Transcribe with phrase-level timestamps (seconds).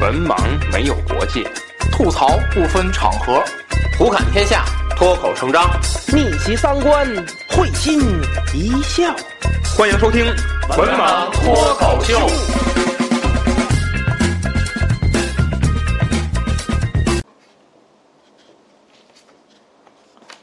[0.00, 0.34] 文盲
[0.72, 1.44] 没有国界，
[1.92, 3.44] 吐槽不分场合，
[3.98, 4.64] 胡侃天下，
[4.96, 5.62] 脱口成章，
[6.10, 7.06] 逆袭三观，
[7.50, 8.00] 会心
[8.54, 9.14] 一笑。
[9.76, 10.24] 欢迎收听
[10.78, 12.18] 《文盲脱口秀》。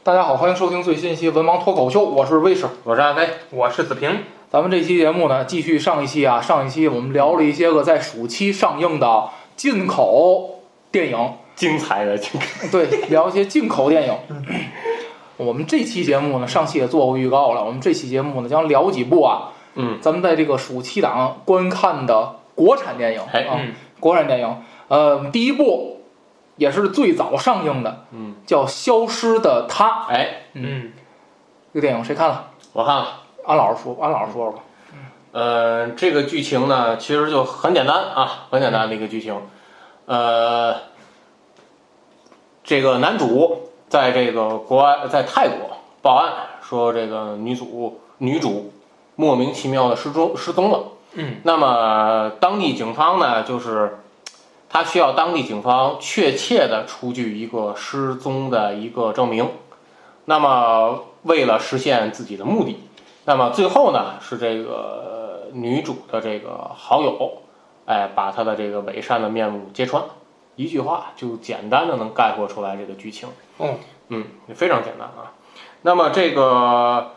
[0.04, 4.22] 大家好，欢迎收听最新一期《文盲脱口秀》，我是魏师，我是阿飞，我是子平。
[4.50, 10.60] 咱们这期节目呢，继续上一期啊，上一期我们聊了一些个在暑期上映的进口
[10.92, 12.40] 电影，精彩的精
[12.70, 14.14] 对， 聊一些进口电影。
[15.36, 23.60] 我们这期节目呢，上期也做过预告了，我们这期节目呢将聊几部啊，嗯，咱们在这个暑期档观看的国产电影哎啊，
[23.98, 26.02] 国产电影，呃，第一部
[26.54, 29.88] 也是最早上映的，嗯，叫《消失的她》。
[30.06, 30.92] 哎，嗯，
[31.74, 32.50] 这个电影谁看了？
[32.72, 33.22] 我看了。
[33.44, 34.58] 安老师说，安老师说说吧。
[35.30, 39.36] 呃，这个剧情呢，其实就很简单啊，很简单的一个剧情。
[40.06, 40.74] 呃，
[42.64, 48.72] 这个男主在这个国外，在泰国报案说，这个女主女主
[49.16, 50.84] 莫名其妙的失踪失踪了。
[51.12, 53.98] 嗯，那么当地警方呢，就是
[54.70, 59.50] 他需要当地警方确切的出具一个失踪的一个证明。
[60.24, 62.87] 那么为了实现自己的目的。
[63.28, 67.42] 那么最后呢，是这个女主的这个好友，
[67.84, 70.02] 哎，把她的这个伪善的面目揭穿，
[70.56, 73.28] 一句话就简单的能概括出来这个剧情。
[73.58, 73.76] 嗯，
[74.08, 75.34] 嗯，非常简单啊。
[75.82, 77.10] 那么这个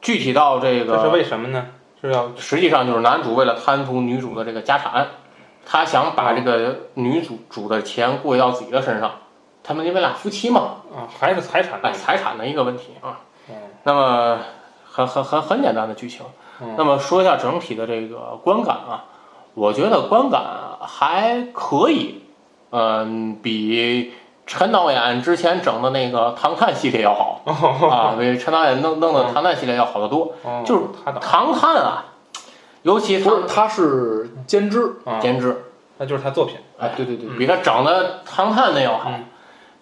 [0.00, 1.68] 具体到这个，这是为什么呢？
[2.02, 5.06] 是要实际上就是男主为了贪图女主的这个家产，
[5.64, 9.12] 他想把这个女主主的钱过到自己的身上。
[9.62, 13.20] 他们因为俩夫妻嘛，啊，还是财产哎，财产的一个问题啊。
[13.48, 14.40] 嗯，那么。
[14.94, 16.24] 很很很很简单的剧情，
[16.76, 19.04] 那么说一下整体的这个观感啊，
[19.54, 20.40] 我觉得观感
[20.80, 22.22] 还可以，
[22.70, 24.12] 嗯，比
[24.46, 27.40] 陈导演之前整的那个《唐探》系列要好
[27.90, 30.32] 啊，比陈导演弄弄的《唐探》系列要好得多。
[30.64, 30.82] 就是
[31.18, 32.04] 《唐探》啊，
[32.82, 36.54] 尤其不是他是监制，监制，那就是他作品。
[36.78, 39.10] 哎，对对对，比他整的《唐探》那要好。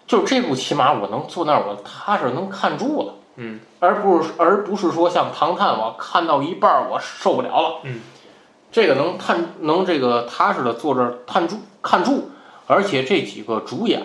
[0.07, 3.13] 就这部起码我能坐那儿，我踏实能看住了。
[3.35, 7.79] 嗯，而不是而不是说像《唐探》，我看到一半儿我受不了了。
[7.83, 7.99] 嗯，
[8.71, 12.29] 这个能探能这个踏实的坐这儿看住看住，
[12.67, 14.03] 而且这几个主演，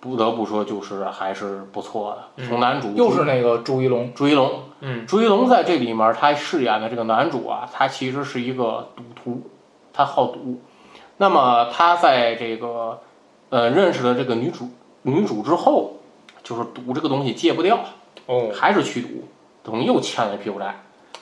[0.00, 2.44] 不得不说就是还是不错的。
[2.46, 9.50] 从男主又是那个朱一龙，朱一龙，嗯，朱一龙在这里面他饰演的这个男主啊，他其实是一个赌徒，
[9.92, 10.60] 他好赌。
[11.16, 13.00] 那么他在这个
[13.48, 14.68] 呃认识了这个女主
[15.02, 15.94] 女主之后，
[16.42, 17.78] 就是赌这个东西戒不掉。
[18.26, 19.08] 哦，还是去赌，
[19.62, 20.74] 等于又欠了一屁股债。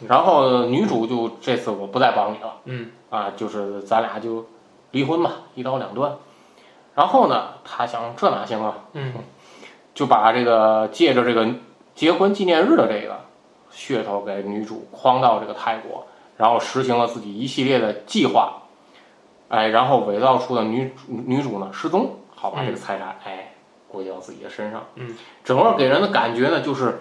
[0.09, 4.45] 然后女主就这次我不再帮你了，嗯，啊，就是咱俩就
[4.91, 6.17] 离婚吧，一刀两断。
[6.95, 8.79] 然后呢，他想这哪行啊？
[8.95, 9.13] 嗯，
[9.95, 11.49] 就把这个借着这个
[11.95, 13.21] 结婚纪念日的这个
[13.73, 16.05] 噱头给女主诓到这个泰国，
[16.37, 18.63] 然后实行了自己一系列的计划，
[19.49, 23.52] 哎，然后伪造出了女女主呢失踪，好把这个财产哎。
[23.93, 25.15] 归到自己的身上，嗯，
[25.45, 26.99] 整个给人的感觉呢，就是，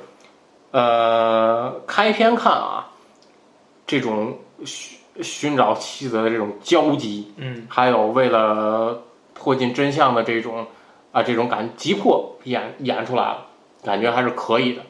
[0.72, 2.90] 呃，开篇看啊，
[3.88, 9.02] 这种寻寻找妻子的这种焦急，嗯，还有为了
[9.34, 10.68] 破尽真相的这种
[11.14, 13.46] 啊这种感急迫演演出来了，
[13.84, 14.82] 感觉还是可以的。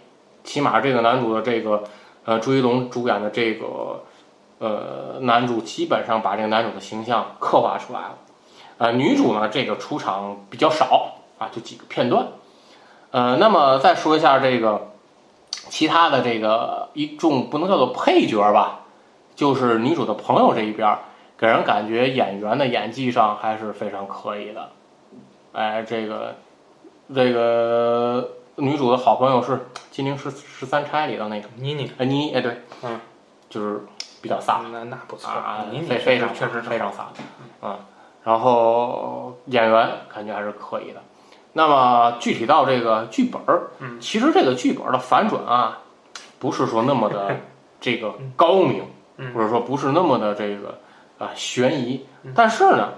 [0.43, 1.83] 起码这个男主的这个
[2.25, 4.03] 呃朱一龙主演的这个
[4.57, 8.17] 呃男主，基本上把这个男主的形象刻画出来了。
[8.79, 11.15] 呃，女主呢，这个出场比较少。
[11.41, 12.27] 啊，就几个片段，
[13.09, 14.91] 呃，那么再说一下这个
[15.69, 18.81] 其他的这个一众不能叫做配角吧，
[19.33, 20.99] 就是女主的朋友这一边，
[21.39, 24.69] 给人感觉演员的演技上还是非常可以的。
[25.53, 26.35] 哎，这个
[27.11, 29.53] 这个女主的好朋友是
[29.89, 32.99] 《金陵十十三钗》里的那个妮妮，哎妮，哎对，嗯，
[33.49, 33.81] 就是
[34.21, 36.97] 比较飒，那那不错啊，妮妮非非常确实非常飒，
[37.63, 37.79] 嗯，
[38.23, 41.01] 然后演员感觉还是可以的。
[41.53, 45.79] 那么具体到这个剧本儿，嗯，其实这个剧本的反转啊，
[46.39, 47.35] 不是说那么的
[47.81, 48.83] 这个高明，
[49.33, 50.77] 或者说不是那么的这个
[51.19, 52.89] 啊悬疑，但是呢，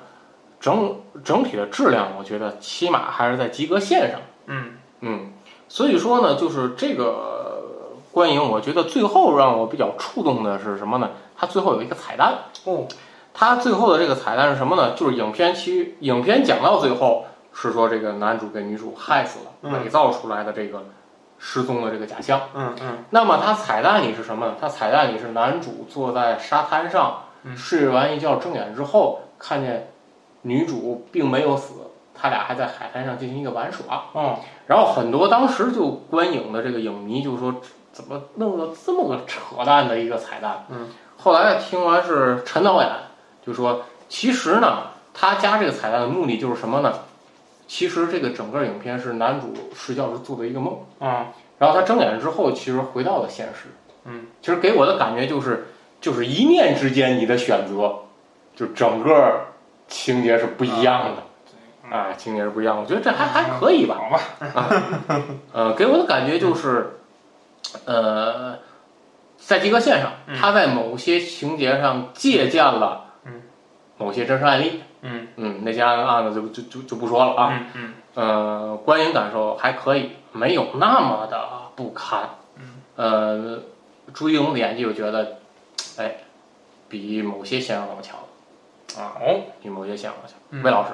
[0.60, 4.74] 整整体的质量，我觉得起码还是在及格线上，嗯。
[5.06, 5.34] 嗯，
[5.68, 7.64] 所以说呢，就是这个
[8.12, 11.10] 观影，我觉得最后让我比较触动的是什么呢？
[11.36, 12.36] 它最后有一个彩蛋。
[12.66, 12.88] 哦，
[13.34, 14.94] 它最后的这个彩蛋是什么呢？
[14.96, 17.26] 就是影片其影片讲到最后。
[17.54, 20.84] 是说这个男主给女主害死了，伪造出来的这个
[21.38, 22.42] 失踪的这个假象。
[22.54, 22.98] 嗯嗯。
[23.12, 24.56] 那么他彩蛋里是什么呢？
[24.60, 27.24] 他彩蛋里是男主坐在沙滩上
[27.56, 29.92] 睡完一觉，睁眼之后看见
[30.42, 31.74] 女主并没有死，
[32.14, 34.06] 他俩还在海滩上进行一个玩耍。
[34.16, 34.36] 嗯，
[34.68, 37.56] 然后很多当时就观影的这个影迷就说，
[37.92, 40.66] 怎么弄了这么个扯淡的一个彩蛋？
[40.70, 42.90] 嗯，后来听完是陈导演
[43.46, 46.92] 就说，其实呢，他加这个彩蛋的目的就是什么呢？
[47.74, 51.34] 其实这个整个影片是男主睡觉时做的一个梦，啊。
[51.58, 53.70] 然后他睁眼之后，其实回到了现实。
[54.06, 55.66] 嗯，其实给我的感觉就是，
[56.00, 57.96] 就是一念之间你的选择，
[58.56, 59.48] 就整个
[59.88, 61.92] 情节是不一样的。
[61.98, 64.00] 啊，情节是不一样的，我觉得这还还可以吧。
[64.00, 66.98] 好吧，呃，给我的感觉就是，
[67.86, 68.60] 呃，
[69.38, 70.38] 在及格线上，嗯。
[70.40, 73.42] 他在某些情节上借鉴了嗯。
[73.98, 74.84] 某些真实案例。
[75.04, 75.28] 嗯。
[75.38, 77.54] 嗯，那些案案子就就就就不说了啊。
[77.54, 77.94] 嗯嗯。
[78.16, 82.30] 呃，观影感受还可以，没有那么的不堪。
[82.58, 82.64] 嗯，
[82.96, 83.60] 呃，
[84.14, 85.38] 朱一龙的演技，我觉得，
[85.98, 86.16] 哎，
[86.90, 88.18] 比某些先生要强。
[88.98, 90.38] 啊，哦，比某些先生要强。
[90.52, 90.62] 嗯。
[90.62, 90.92] 魏老师，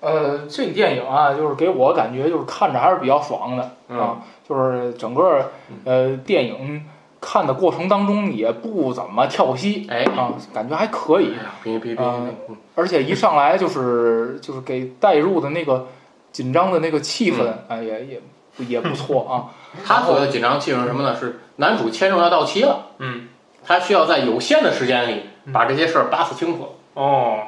[0.00, 3.98] 呃，这个电影啊，就是给我感觉就是看着还是比较爽的嗯。
[3.98, 5.50] 啊，就是整个
[5.84, 6.84] 呃电影
[7.20, 9.86] 看的过程当中也不怎么跳戏。
[9.88, 11.34] 哎，啊，感觉还可以。
[11.34, 12.16] 哎，呀，比比比，啊
[12.48, 12.56] 嗯。
[12.74, 15.86] 而且一上来就是就是给带入的那个
[16.32, 17.58] 紧张的那个气氛，嗯。
[17.68, 18.20] 哎也也
[18.66, 19.50] 也不错啊。
[19.84, 21.14] 他所谓的紧张气氛是什么呢？
[21.18, 23.28] 是男主签证要到期了，嗯。
[23.64, 25.22] 他需要在有限的时间里
[25.52, 26.68] 把这些事儿扒扯清楚。
[26.94, 27.38] 哦，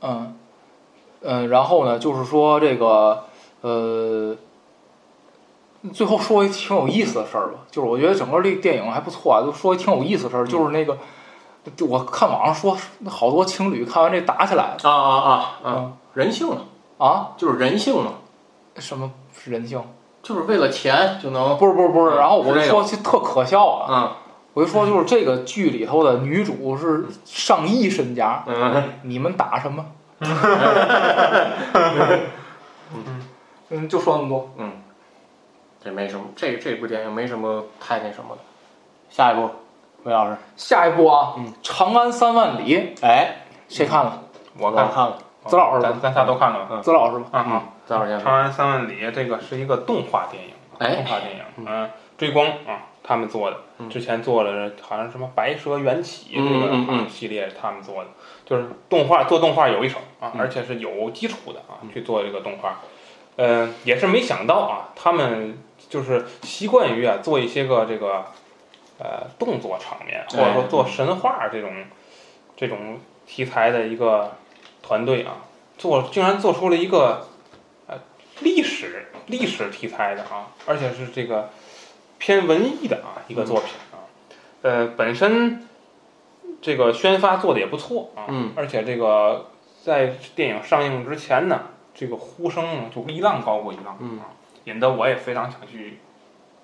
[0.00, 0.34] 嗯
[1.20, 3.24] 嗯，然后呢，就是说这个
[3.60, 4.34] 呃，
[5.92, 10.96] 最后说一挺有意思的事儿吧，就是我觉得整个这个电影还不错啊，就说一挺有意思的事儿，就是那个。
[11.76, 12.76] 就我看网上说，
[13.08, 15.58] 好多情侣看完这打起来了啊啊啊！
[15.64, 16.58] 嗯，嗯人性嘛，
[16.98, 17.28] 啊？
[17.38, 18.12] 就是人性嘛，
[18.76, 19.82] 什么是人性？
[20.22, 23.86] 就是为了钱就能，不是不是不是，嗯然后我就说就特可笑啊！
[23.90, 24.10] 嗯
[24.52, 29.86] 我就说就是这个剧里头的女主是上亿身家，嗯，你们打什么？
[33.70, 34.50] 嗯， 就说那么多。
[35.84, 38.40] 这没什么，这这部电影没什么太那什么的。
[39.10, 39.50] 下一部，
[40.04, 42.76] 魏老师，下一部啊，嗯长安三万里》，
[43.06, 44.22] 哎，谁看了？
[44.58, 46.80] 我看，看了，子老师吧咱咱仨都看了。
[46.82, 47.26] 子老师吧。
[47.32, 48.18] 啊啊，《多少钱？
[48.18, 58.10] 长安三万里》这个是一个动画电影，哎动画电影，嗯，追光啊，他们做的，嗯之前做了好像什么《白蛇缘起》这个嗯嗯嗯啊系列是他们做的，
[58.46, 62.80] 就是动画做动画有一手啊，嗯而且是有基础的啊，去做这个动画，
[63.36, 65.58] 呃，也是没想到啊，他们
[65.88, 68.24] 就是习惯于啊做一些个这个
[68.98, 71.84] 呃动作场面，或者说做神话这种
[72.56, 74.32] 这种题材的一个
[74.82, 75.36] 团队啊，
[75.78, 77.28] 做竟然做出了一个
[77.86, 77.98] 呃
[78.40, 81.50] 历史历史题材的啊，而且是这个
[82.18, 84.04] 偏文艺的啊一个作品啊，
[84.62, 85.66] 呃，本身
[86.60, 89.50] 这个宣发做的也不错啊，嗯，而且这个
[89.82, 91.62] 在电影上映之前呢，
[91.94, 94.32] 这个呼声就一浪高过一浪嗯啊，
[94.64, 95.98] 引得我也非常想去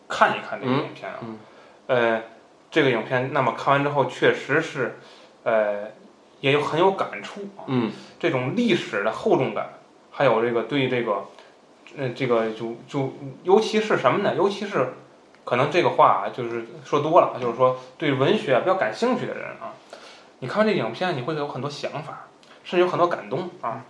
[0.08, 1.38] 看一看这个影片啊，嗯
[1.86, 2.22] 呃，
[2.70, 4.98] 这个影片那么看完之后确实是
[5.44, 5.88] 呃
[6.40, 9.70] 也有很有感触啊，嗯这种历史的厚重感，
[10.10, 11.24] 还有这个对这个，
[11.98, 13.12] 呃，这个就就
[13.42, 14.34] 尤其是什么呢？
[14.34, 14.94] 尤其是
[15.44, 19.74] 可能这个话啊就是说多了，就是说对文学比较感兴趣的人啊，
[20.38, 22.28] 你看完这影片，你会有很多想法，
[22.64, 23.84] 甚至有很多感动啊。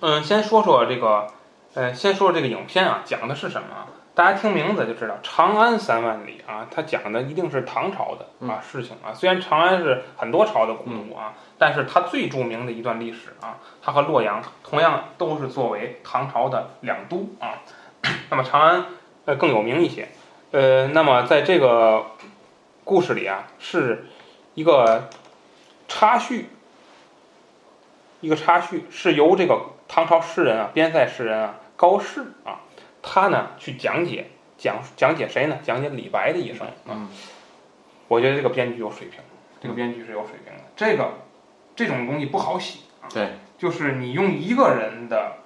[0.00, 1.28] 嗯，先说说这个，
[1.74, 3.86] 呃，先说说这个影片啊，讲的是什么啊？
[4.14, 9.12] 大家听名字就知道，《长安三万里》啊，它讲的一定是唐朝的啊事情啊。
[9.12, 17.58] 虽然长安是很多朝的古都啊，但是它最著名的一段历史啊，它和洛阳同样都是作为唐朝的两都啊。
[18.30, 18.84] 那么长安
[19.24, 20.08] 呃更有名一些，
[20.52, 22.06] 呃，那么在这个
[22.84, 24.06] 故事里啊，是
[24.54, 25.08] 一个
[25.88, 26.50] 插叙，
[28.20, 32.60] 一个插叙是由这个唐朝诗人啊，边塞诗人啊高适啊，
[33.02, 35.58] 他呢去讲解讲讲解谁呢？
[35.62, 36.90] 讲解李白的一生啊。
[36.90, 37.08] 嗯
[38.06, 39.18] 我觉得这个编剧有水平，
[39.62, 40.62] 这个编剧是有水平的。
[40.76, 41.14] 这个
[41.74, 45.38] 这种东西不好写啊，对，就是你用一个人的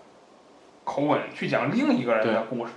[0.83, 2.73] 口吻去讲另一个人的故事，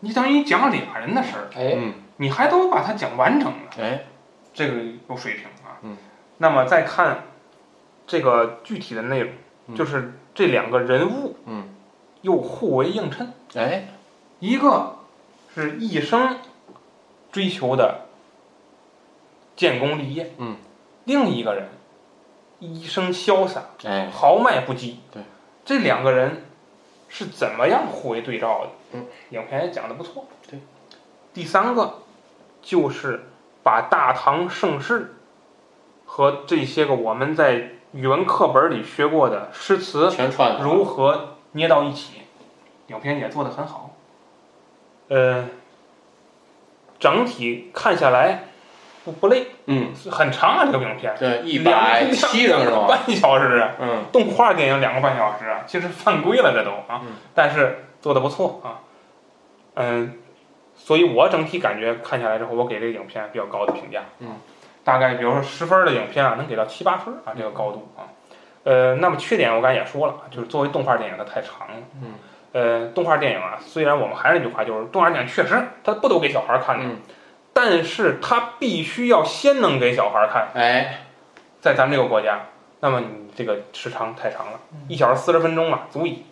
[0.00, 4.04] 你等于讲俩人的事儿，哎，嗯你还都把它讲完整了，哎，
[4.52, 5.78] 这个有水平啊。
[5.82, 5.96] 嗯。
[6.38, 7.22] 那么再看
[8.04, 9.32] 这个具体的内容，
[9.68, 11.68] 嗯就是这两个人物嗯
[12.22, 13.88] 又互为映衬，哎，
[14.40, 14.96] 一个
[15.54, 16.38] 是一生
[17.30, 18.06] 追求的
[19.56, 20.56] 建功立业，嗯，
[21.04, 21.68] 另一个人
[22.58, 24.96] 一生潇洒，哎，豪迈不羁。
[25.12, 25.22] 对，
[25.64, 26.44] 这两个人
[27.08, 28.70] 是怎么样互为对照的？
[28.92, 30.26] 嗯，影片也讲的不错。
[30.50, 30.60] 对，
[31.32, 31.98] 第三个
[32.62, 33.26] 就是
[33.62, 35.14] 把大唐盛世
[36.04, 42.22] 和这些个我们在语文课本里学过的诗词全串了如何捏到一起，
[42.88, 43.94] 影片也做得很好。
[45.08, 45.48] 呃，
[46.98, 48.44] 整体看下来
[49.04, 53.56] 不不累，嗯，很长啊，这个影片，对，一两百七十分钟，两个半小时。
[53.56, 54.04] 啊，嗯。
[54.12, 57.12] 动画电影两个半小时啊，其实犯规了这都啊，嗯。
[57.34, 58.80] 但是做的不错啊，
[59.74, 60.18] 嗯，
[60.76, 64.36] 所以我整体感觉看下来之后，我给这个影片比较高的评价，嗯，
[64.84, 68.12] 大概比如说十分的影片啊，能给到七八分啊，这个高度啊，
[68.68, 72.12] 呃，那么缺点我刚才也说了，就是作为动画电影它太长了，嗯，
[72.52, 76.98] 呃，动画电影啊，虽然我们还是那句话，就是动画电影确实它不都给小孩儿看的，嗯，
[77.54, 80.48] 但是它必须要先能给小孩儿看。
[80.52, 81.06] 哎，
[81.62, 82.42] 在咱们这个国家，
[82.80, 86.26] 那么你这个时长太长了，一小时四十分钟嘛，足以。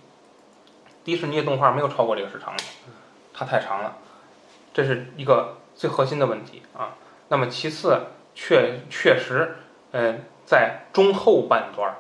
[1.03, 2.63] 迪士尼的动画没有超过这个时长的，
[3.33, 3.97] 它太长了，
[4.75, 6.93] 这是一个最核心的问题啊。
[7.29, 9.57] 那么其次，确确实，
[9.93, 11.97] 呃，在中后半段儿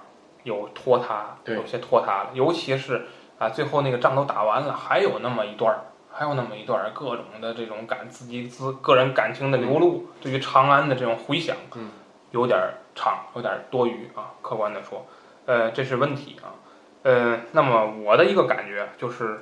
[0.47, 3.05] 有拖沓，有些拖沓了，尤其是
[3.37, 11.91] 啊，最后那个仗都打完了，还有那么一段儿，还有那么一段儿各种的这种感自己自个人感情的流露，对于长安的这种回想，嗯，
[12.31, 14.31] 有点儿长，有点儿多余啊。
[14.41, 15.05] 客观的说，
[15.47, 16.55] 呃，这是问题啊。
[17.03, 19.41] 呃，那么我的一个感觉就是，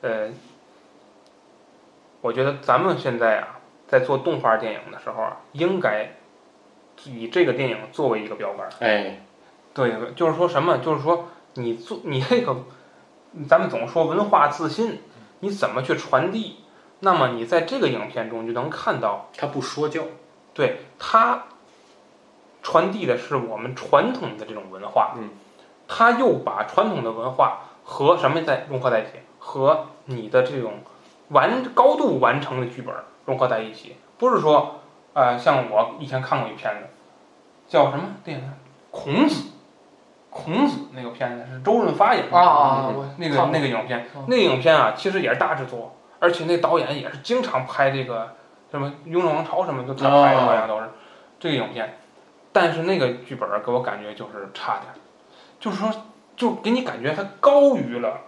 [0.00, 0.30] 呃，
[2.22, 6.12] 我觉得咱们现在啊，在做动画电影的时候啊，应该
[7.04, 8.68] 以这个电影作为一个标杆。
[8.80, 9.25] 哎，
[9.76, 10.78] 对，就是说什么？
[10.78, 12.56] 就是说你做你这个，
[13.46, 15.02] 咱们总说文化自信，
[15.40, 16.56] 你怎么去传递？
[17.00, 20.04] 那么你在这个影片中，就能看到，他不说教，
[20.54, 21.42] 对他
[22.62, 25.28] 传递的是我们传统的这种文化，嗯，
[25.86, 30.80] 他又把传统的文化和什么在融合在一起，和你的这种
[31.28, 32.94] 完高度完成的剧本
[33.26, 34.80] 融合在一起，不是说，
[35.12, 36.88] 呃，像我以前看过一片子，
[37.68, 38.50] 叫什么电影？
[38.90, 39.50] 孔子，
[40.36, 48.34] 孔子那个片子是周润发演的啊啊，那个那个影片嗯，那个影片啊，其实也是大制作，而且那导演也是经常拍这个
[48.70, 50.90] 什么《雍正王朝》什么就，他拍的好像都是
[51.40, 51.98] 这个影片。
[52.52, 54.84] 但是那个剧本给我感觉就是差点，
[55.60, 55.90] 就是说，
[56.36, 58.20] 就给你感觉它高于了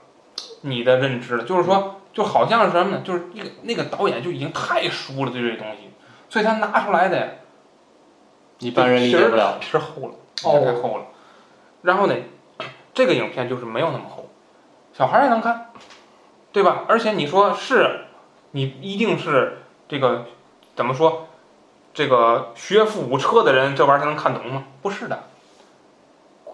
[0.61, 3.01] 你的认知了，就是说，就好像是什么呢？
[3.03, 5.91] 就是那个那个导演就已经太熟了对这东西，
[6.29, 7.39] 所以他拿出来的
[8.59, 9.57] 一般人理解不了。
[9.59, 11.05] 皮儿厚了，哦太厚了。
[11.83, 12.15] 然后呢，
[12.93, 14.29] 这个影片就是没有那么厚，
[14.93, 15.71] 小孩儿也能看，
[16.53, 16.85] 对吧？
[16.89, 18.07] 而且你说是，
[18.51, 19.59] 你一定是
[19.89, 20.27] 这个
[20.75, 21.29] 怎么说？
[21.95, 24.65] 这个学富五车的人，这玩意儿才能看懂吗？
[24.83, 25.25] 不是的。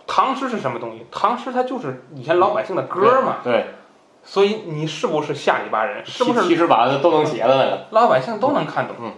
[0.07, 1.07] 唐诗是什么东西？
[1.11, 3.67] 唐诗它就是以前老百姓的歌嘛，对，
[4.23, 6.05] 所以你是不是下里巴人？
[6.07, 7.87] 是不是七十版的都能写的那个？
[7.91, 9.13] 老百姓都能看懂，嗯，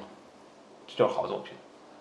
[0.86, 1.54] 这就是好作品。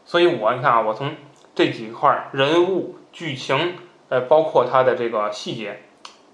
[0.05, 1.15] 所以我你看啊，我从
[1.53, 3.77] 这几块儿人物、剧情，
[4.09, 5.81] 呃，包括它的这个细节，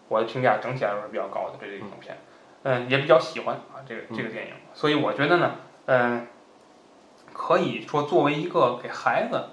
[0.07, 1.57] 我的评价整体来说是比较高的。
[1.59, 2.17] 对这个影片，
[2.63, 4.53] 嗯、也比较喜欢啊，这个这个电影。
[4.73, 6.27] 所以我觉得呢，嗯、
[7.33, 9.45] 可以说作为一个给孩子，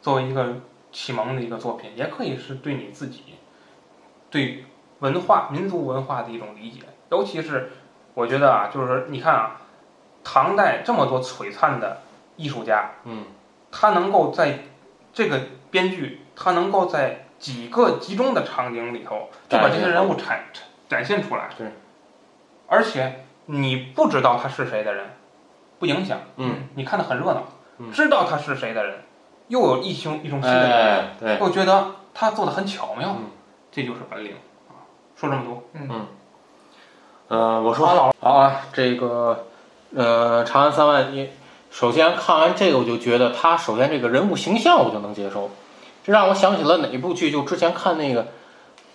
[0.00, 0.56] 作为一个
[0.90, 3.22] 启蒙的一个作品，也可以是对你自己
[4.30, 4.64] 对
[5.00, 6.80] 文化、民族文化的一种理解。
[7.10, 7.72] 尤其是
[8.14, 9.60] 我觉得啊，就是你看啊，
[10.24, 12.02] 唐代这么多璀璨的
[12.36, 13.26] 艺术家，嗯，
[13.70, 14.60] 他能够在
[15.12, 15.40] 这个
[15.70, 21.48] 编剧，他能够在几个集中的场景里头，就把这些人物展展展现出来。
[21.58, 21.66] 对，
[22.68, 25.06] 而且你不知道他是谁的人，
[25.80, 26.20] 不影响。
[26.36, 27.42] 嗯，你看的很热闹。
[27.78, 27.90] 嗯。
[27.90, 28.98] 知道他是谁的人，
[29.48, 31.38] 又有一种一种新的感觉。
[31.44, 33.30] 又觉得他做的很巧妙，嗯。
[33.72, 34.32] 这就是本领
[34.68, 34.86] 啊！
[35.16, 36.06] 说这么多，嗯。
[37.28, 38.12] 呃，我说。
[38.20, 39.46] 好啊，这个
[39.94, 41.30] 呃，《长安三万》里
[41.70, 45.50] 首先看完这个，我就觉得他首先这个人物形象我就能接受，
[46.04, 47.30] 这让我想起了哪一部剧？
[47.30, 48.28] 就之前看那个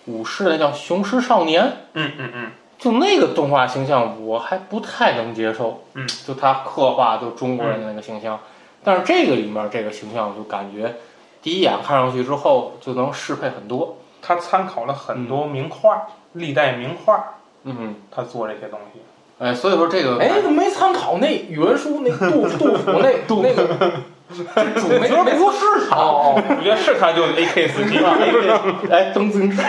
[0.06, 8.40] 武士的叫《雄狮少年》，嗯嗯嗯，就那个动画形象我还不太能接受，嗯，就他刻画就中国人的那个形象，
[8.82, 10.96] 但是这个里面这个形象我就感觉
[11.42, 17.34] 第一眼看上去之后就能适配很多，他参考了很多名画，历代名画，
[17.64, 19.00] 嗯，他做这些东西。
[19.38, 23.92] 哎，所以说这个哎，怎么没参考那语文书那杜 杜甫那那个这
[24.76, 27.98] 主没没不是他，哦哦，我觉得是他就 A K 四七，
[28.90, 29.62] 哎，邓增之。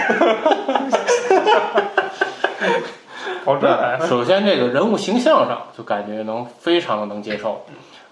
[3.45, 7.63] 好这来，首先，这个人物形象上就感觉能非常的能接受，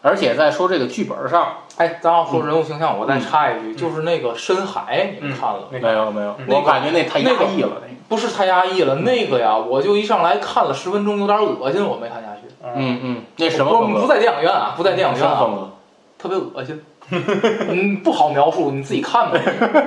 [0.01, 1.47] 而且在说这个剧本上，
[1.77, 5.67] 哎，咱要说人物形象，我再插一句，就是那个深海，你们看了？
[5.71, 12.41] 那没有没有，我感觉那太压抑了，那个，不是太压抑了，那个呀，我就一上来看了十分钟，有点恶心，我没看下去。
[12.75, 13.99] 嗯嗯，那什么风格？
[13.99, 15.71] 不不在电影院啊，不在电影院啊，什么风格？
[16.17, 16.83] 特别恶心。
[17.09, 19.39] 嗯，不好描述，你自己看吧。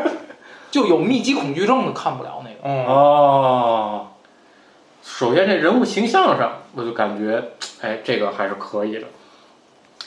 [0.70, 2.56] 就有密集恐惧症的看不了那个。
[2.62, 4.08] 嗯，哦，
[5.02, 7.42] 首先这人物形象上，我就感觉，
[7.80, 9.06] 哎，这个还是可以的。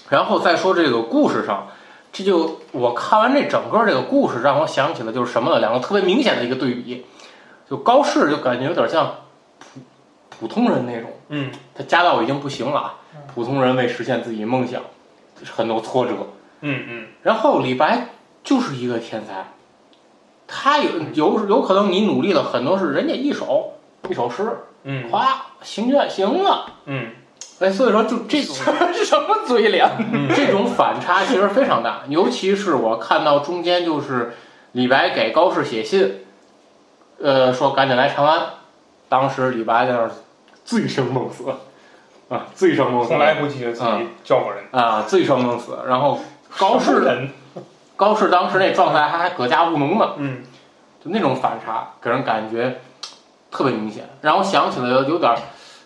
[0.09, 1.67] 然后再说这个故事上，
[2.13, 5.59] 这就我看完这整个这个故事，让我想起了就是什么呢？
[5.59, 7.05] 两个特别明显的一个对比，
[7.69, 9.15] 就高适就感觉有点像
[9.59, 9.79] 普
[10.41, 12.93] 普通人那种，嗯，他家道已经不行了啊，
[13.33, 14.81] 普通人为实现自己梦想，
[15.55, 16.13] 很多挫折。
[16.61, 17.07] 嗯嗯。
[17.23, 18.09] 然后李白
[18.43, 19.47] 就是一个天才，
[20.47, 23.73] 他有有有可能你努力了很多是人家一首
[24.09, 25.09] 一首诗，嗯。
[25.09, 26.65] 哗，行愿行了。
[26.85, 27.11] 嗯。
[27.59, 28.55] 哎，所以说就这种
[29.05, 29.87] 什么嘴脸？
[30.35, 34.33] 这种反差其实非常大，尤其是我看到中间就是
[34.71, 36.25] 李白给高适写信，
[37.19, 38.41] 呃，说赶紧来长安，
[39.07, 40.11] 当时李白在那儿
[40.65, 41.43] 醉生梦死，
[42.31, 44.63] 啊，醉生梦死，从来不记得自己叫过人。
[44.71, 46.17] 啊，醉生梦死，然后
[46.57, 47.29] 高适人，
[47.95, 50.43] 高适当时那状态还还搁家务农呢，嗯。
[51.03, 52.79] 就那种反差给人感觉
[53.49, 55.37] 特别明显，让我想起来有点儿，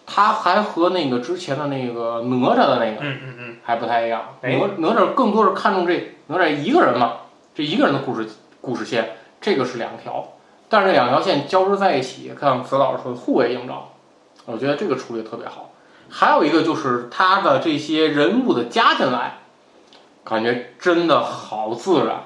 [0.05, 7.13] 他还和那个之前的那个哪吒的那个嗯嗯嗯，还不太一样，哪哎哪吒更多是看重这哪吒一个人嘛，
[7.55, 10.33] 这一个人的故事故事线，这个是两条，
[10.67, 13.91] 但是这两条线交织在一起，看子老师说的互为映照，
[14.45, 15.64] 我觉得这个处理特别好。
[16.09, 19.38] 还有一个就是他的这些人物的加进来，
[20.24, 22.25] 感觉真的好自然，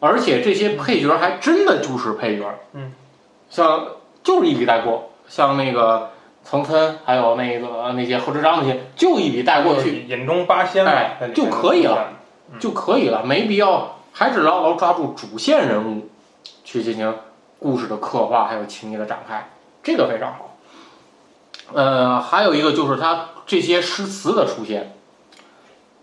[0.00, 2.92] 而且这些配角还真的就是配角，嗯，
[3.50, 3.86] 像
[4.22, 6.10] 就是一笔带过，像那个
[6.44, 12.08] 岑参还有那个那些贺知章那些，就一笔带过去，引中八仙嘛哎就可以了
[12.52, 12.58] 嗯。
[12.60, 16.08] 就可以了，没必要还是牢牢抓住主线人物
[16.62, 17.12] 去进行
[17.58, 19.50] 故事的刻画，还有情节的展开，
[19.82, 20.45] 这个非常好。
[21.72, 24.96] 呃，还有一个就是它这些诗词的出现，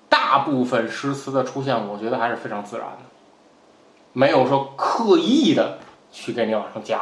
[0.10, 2.98] 大部分诗词的出现，我觉得还是非常自然的，
[4.12, 5.80] 没有说刻意的
[6.12, 7.00] 去给你往上加。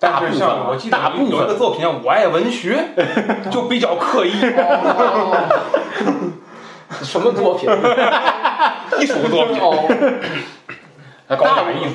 [0.00, 2.90] 大但是部分我记得大部有一个作品《我爱文学》，
[3.50, 4.30] 就比较刻意，
[7.02, 7.68] 什么作品？
[9.00, 9.88] 艺术作品，哦，
[11.28, 11.90] 高呃大部分雅艺术。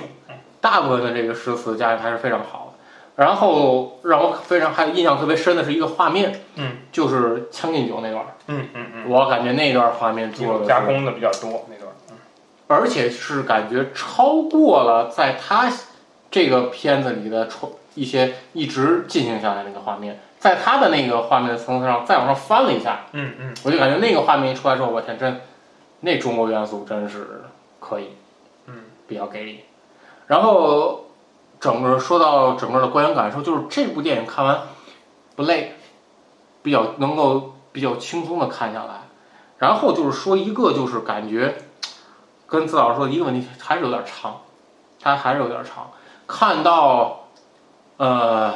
[0.60, 2.73] 大部分的这个诗词加还是非常好的。
[3.16, 11.92] 然后让我非常还印象特别深的是一个画面，嗯，就是《将进酒》那段儿，嗯嗯嗯，我感觉那段画面做的，加工的比较多那段。
[12.10, 12.16] 嗯。
[12.68, 15.72] 而且是感觉超过了在他
[16.32, 23.56] 这个片子里的传一些一直进行下来那个画面，在他的那个画面的层次上再往上翻了一下，嗯嗯。
[23.64, 25.42] 我就感觉那个画面一出来之后，我天，真
[26.00, 27.44] 那中国元素真是
[27.80, 28.08] 可以，
[28.66, 28.74] 嗯，
[29.08, 29.66] 比较给力。
[30.26, 31.03] 然后
[31.64, 34.64] 整个说到整个的观影感受，就是这部电影看完
[35.34, 35.78] 不累，
[36.62, 39.04] 比较能够比较轻松的看下来。
[39.60, 41.56] 然后就是说一个就是感觉
[42.48, 44.42] 跟自老师说的一个问题，还是有点长，
[45.02, 45.90] 它还是有点长。
[46.28, 47.28] 看到
[47.96, 48.56] 呃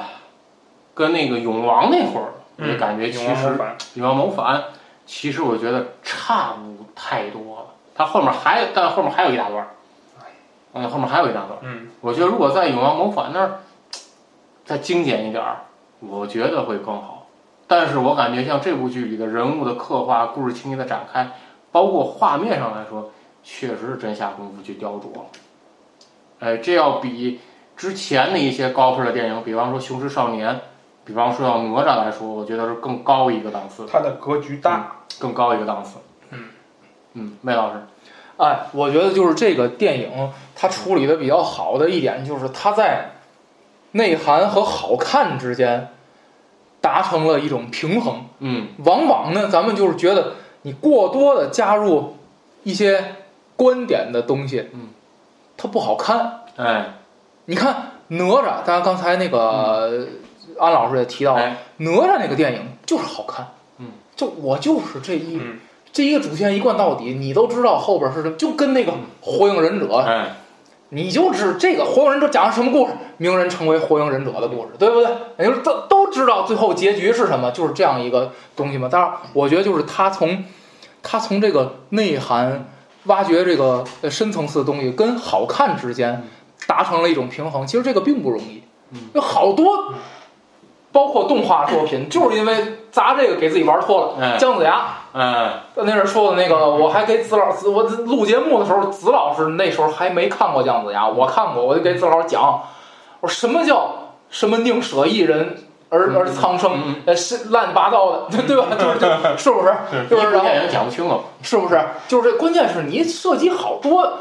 [0.93, 4.62] 跟那个永王那会儿，我就嗯，感觉其实反永王谋反，
[5.06, 7.67] 其实我觉得差不太多了。
[7.96, 9.67] 它后面还，但后面还有一大段儿，
[10.74, 11.58] 嗯，后面还有一大段。
[11.62, 13.60] 嗯我觉得如果在永王谋反那儿
[14.66, 15.62] 再精简一点儿，
[16.00, 17.28] 我觉得会更好。
[17.68, 21.32] 但是我感觉像这部剧里的人物的刻画、故事情节的展开，
[21.72, 23.12] 包括画面上来说，
[23.44, 25.26] 确实是真下功夫去雕琢了。
[26.40, 27.40] 哎，这要比
[27.76, 30.56] 之前的一些高分的电影，比方说《雄狮少年》，
[31.04, 33.86] 比方说要哪吒来说，我觉得是更高一个档次。
[33.86, 34.94] 它的格局大。
[35.20, 35.98] 更高一个档次。
[36.30, 36.44] 嗯
[37.14, 37.82] 嗯，魏老师，
[38.38, 43.12] 哎，我觉得就是这个电影它处理的比较好的一点，就是它在
[43.93, 45.89] 内涵和好看之间
[46.80, 48.26] 达成了一种平衡。
[48.39, 48.67] 嗯。
[48.86, 52.15] 往往呢，咱们就是觉得你过多的加入
[52.63, 53.15] 一些
[53.56, 54.89] 观点的东西，嗯，
[55.58, 56.41] 它不好看。
[56.58, 56.93] 哎。
[57.45, 60.06] 你看哪吒，当然刚才那个
[60.60, 61.58] 安老师也提到了，哎。
[61.78, 63.47] 哪吒那个电影就是好看，
[63.78, 65.60] 嗯，就我就是这一、嗯
[65.91, 70.36] 这一个主线一贯到底，你都知道后边是什么，就跟那个火影忍者，哎，
[70.89, 75.10] 你就知这个火影忍者讲的什么故事，鸣人成为火影忍者的故事，对不对？
[75.39, 78.88] 也就是都都知道最后结局是什么，就是这样一个东西嘛。
[78.88, 80.43] 当然，我觉得就是他从
[81.02, 82.69] 他从这个内涵
[83.06, 86.23] 挖掘这个呃深层次的东西跟好看之间
[86.67, 88.62] 达成了一种平衡，其实这个并不容易。
[88.91, 89.93] 嗯有好多，
[90.93, 94.14] 包括动画作品， 就是因为砸这个给自己玩脱了。
[94.20, 102.64] 哎姜子牙嗯，那阵儿说的那个，我还给子老子我录节目的时候，子老师那时候还没看过姜子牙，我看过，我就给子老师讲，
[103.20, 103.92] 我说什么叫
[104.32, 105.58] 什么宁舍一人
[105.90, 108.66] 而而苍生，嗯呃，是乱七八糟的， 对对吧？
[108.80, 109.08] 就是就
[109.38, 109.74] 是不是？
[110.10, 111.20] 就是电影讲不清了。
[111.44, 111.80] 是不是？
[112.08, 114.12] 就是这，关键是你涉及好多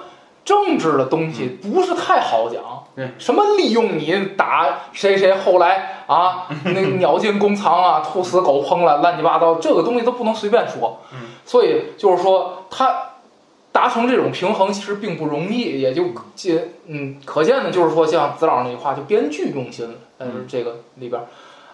[0.46, 2.62] 政治的东西不是太好讲。
[2.94, 11.00] 对，什么利用你打谁谁，后来啊， 那个鸟尽弓藏啊， 兔死狗烹了，乱七八糟，这个东西都不能随便说。
[11.12, 13.10] 嗯，所以就是说，他
[13.70, 16.04] 达成这种平衡其实并不容易，也就
[16.34, 21.26] 见嗯，可见的就是说，像子老那句话，就编剧用心了，呃，嗯这个里边儿。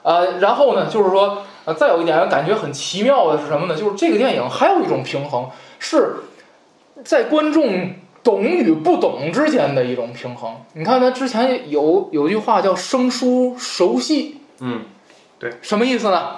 [0.03, 3.77] 呃，然后呢，就是说，呃，再有一点感觉很奇妙的是什么呢？
[3.77, 6.17] 就是这个电影还有一种平衡，是
[7.05, 10.55] 在观众懂与不懂之间的一种平衡。
[10.75, 14.83] 你看，他之前有有句话叫“生疏熟悉嗯”，
[15.39, 16.37] 对什么意思呢？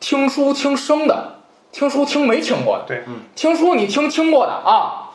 [0.00, 1.40] 听书听生的，
[1.72, 2.84] 听书听没听过的。
[2.86, 5.10] 对嗯听书你听听过的啊，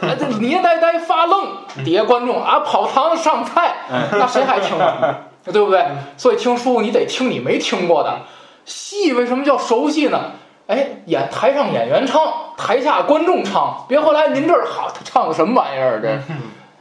[0.00, 3.76] 啊， 这捏呆呆发愣，底下观众啊跑堂上菜，
[4.12, 5.20] 那谁还听啊？
[5.52, 5.86] 对不对？
[6.16, 8.22] 所以听书你得听你没听过的。
[8.64, 10.32] 戏为什么叫熟悉呢？
[10.66, 12.20] 哎，演台上演员唱，
[12.56, 16.00] 台下观众唱，别回来您这儿好，他唱的什么玩意儿？
[16.02, 16.18] 这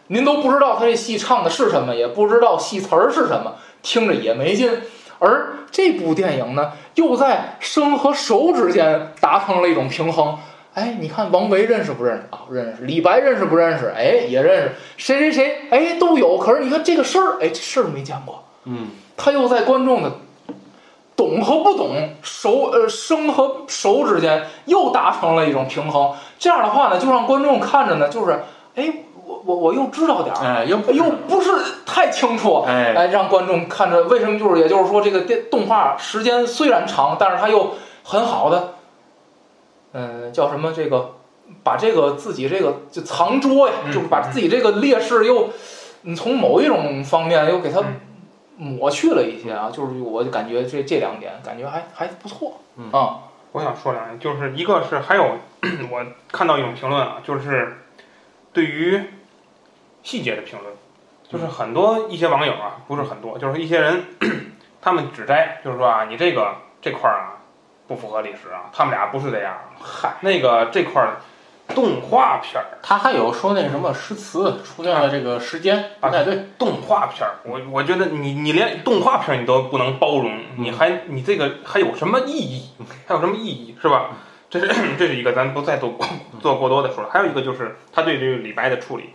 [0.08, 4.72] 您都不知道他这戏唱的是什么，也不知道戏词儿是什么，听着也没劲。
[5.20, 10.38] 而这部电影呢，又在生和熟之间达成了一种平衡。
[10.74, 12.42] 哎，你看王维认识不认识啊？
[12.50, 12.84] 认识。
[12.84, 13.94] 李白认识不认识？
[13.96, 14.76] 哎，也认识。
[14.98, 15.62] 谁谁谁？
[15.70, 16.38] 哎，都有。
[16.38, 18.44] 可是你看这个事儿，哎，这事儿没见过。
[18.66, 20.12] 嗯他又在观众的
[21.16, 26.14] 懂和不懂、熟呃生和熟之间又达成了一种平衡。
[26.38, 28.44] 这样的话呢，就让观众看着呢，就是
[28.76, 28.94] 哎，
[29.26, 31.52] 我我我又知道点儿，哎，又又不是
[31.86, 37.72] 太清楚，哎哎，让观众看着为什么就是，也就是说，这个电动画时间虽然长，但是它又
[38.04, 38.74] 很好的，
[39.94, 41.12] 嗯、叫什么这个，
[41.64, 45.50] 把这个自己这个就藏拙呀，嗯就是把自己这个劣势又，
[46.04, 47.86] 嗯，从某一种方面又给它嗯
[48.58, 52.92] 抹去了一些啊，就是我就感觉这这两点感觉还还不错，嗯。
[52.92, 53.20] 啊，
[53.52, 55.38] 我想说两句，就是一个是还有
[55.92, 57.78] 我看到一种评论啊，就是
[58.54, 59.02] 对于
[60.04, 60.74] 细节的评论，
[61.28, 64.04] 就是很多一些网友啊，不是很多，就是一些人
[64.82, 67.42] 他们指摘，就是说啊，你这个这块儿啊
[67.88, 71.18] 不符合历史啊，他们俩不是这样，嗨，那个这块儿
[71.70, 82.70] 动画片儿，他还有说那什么诗词出现了这个时间不太对，动画片儿，我我觉得你你连动画片儿你都不能包容，你还你这个还有什么意义？
[83.08, 84.12] 还有什么意义是吧？
[84.50, 85.94] 这是 这是一个，咱不再做
[86.40, 87.10] 做过多的说了。
[87.12, 89.10] 还有一个就是他对这个李白的处理，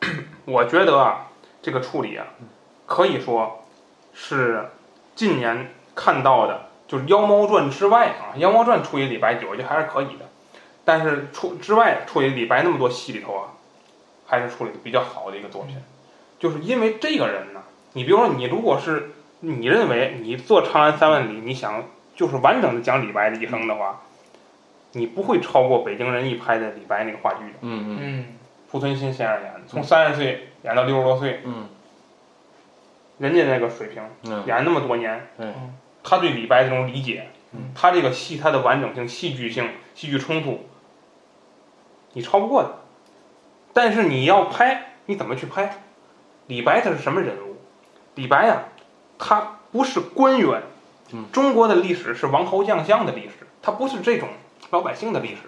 [0.44, 1.28] 我觉得啊，
[1.62, 2.26] 这个处理啊，
[2.84, 3.62] 可以说
[4.12, 4.68] 是
[5.14, 10.26] 近年看到的，就是《妖猫传》之外啊，《妖猫传》处理李白，我觉得还是可以的。
[10.84, 13.54] 但是处之外处理李白那么多戏里头啊，
[14.26, 15.76] 还是处理的比较好的一个作品。
[16.38, 21.84] 就是因为这个人呢，你比如说你如果是你认为你做《长安三万里》，你想
[22.16, 24.02] 就是完整的讲李白的一生的话，
[24.92, 27.58] 你不会超过北京人艺拍的李白那个话剧的。
[27.60, 27.98] 嗯嗯。
[28.00, 28.26] 嗯
[28.70, 31.68] 濮存昕先生演的，从三十岁演到六十多岁，嗯。
[33.18, 34.44] 人家那个水平，嗯。
[34.46, 35.52] 演那么多年，对
[36.02, 40.66] 他对李白这种理解嗯，他这个戏它的完整性、戏剧性、戏剧冲突，
[42.12, 42.78] 你超不过的。
[43.72, 45.78] 但是你要拍，你怎么去拍？
[46.46, 47.56] 李白他是什么人物？
[48.14, 48.64] 李白呀、
[49.18, 50.62] 他不是官员
[51.12, 54.28] 嗯，中国的历史是王侯将相的历史，他不是这种
[54.70, 55.42] 老百姓的历史。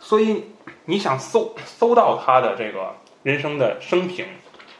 [0.00, 0.52] 所以
[0.86, 4.26] 你想搜搜到他的这个人生的生平，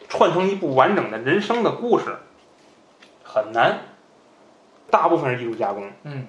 [0.08, 2.16] 串成一部完整的人生的故事，
[3.22, 3.80] 很难。
[4.90, 5.90] 大部分是艺术加工。
[6.04, 6.26] 嗯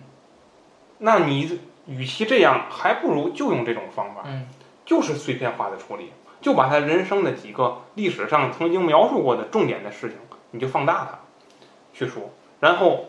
[1.00, 4.48] 那你与其这样，还不如就用这种方法，嗯
[4.93, 10.17] 就是碎片化的处理，就把他人生的几个历史上曾经描述过的重点的事情，
[10.51, 11.19] 你就放大它
[11.93, 12.29] 去说。
[12.60, 13.06] 然后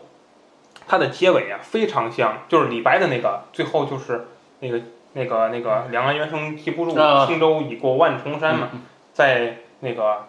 [0.87, 4.29] 它的结尾啊，非常像，就是李白的那个最后就是
[4.61, 4.81] 那个
[5.13, 8.81] 那个那个两岸猿声啼不住，啊轻舟已过万重山嘛，嗯
[9.13, 10.25] 在那个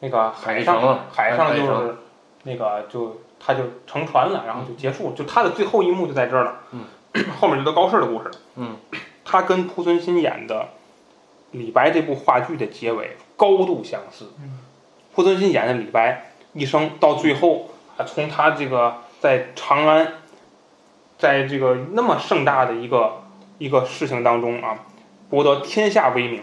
[0.00, 1.96] 那个海海上海上就是
[2.42, 6.56] 那个就他就乘船了，然后就结束，就他的最后一幕就在这儿了。
[6.72, 6.84] 嗯，
[7.38, 8.30] 后面就都高适的故事。
[8.56, 8.76] 嗯，
[9.24, 10.68] 他跟濮存昕演的
[11.52, 14.32] 李白这部话剧的结尾高度相似。
[14.42, 14.58] 嗯，
[15.14, 20.14] 濮存昕演的李白一生到最后啊，从他这个在长安，
[21.18, 23.22] 在这个那么盛大的一个
[23.58, 24.86] 一个事情当中啊，
[25.30, 26.42] 博得天下威名，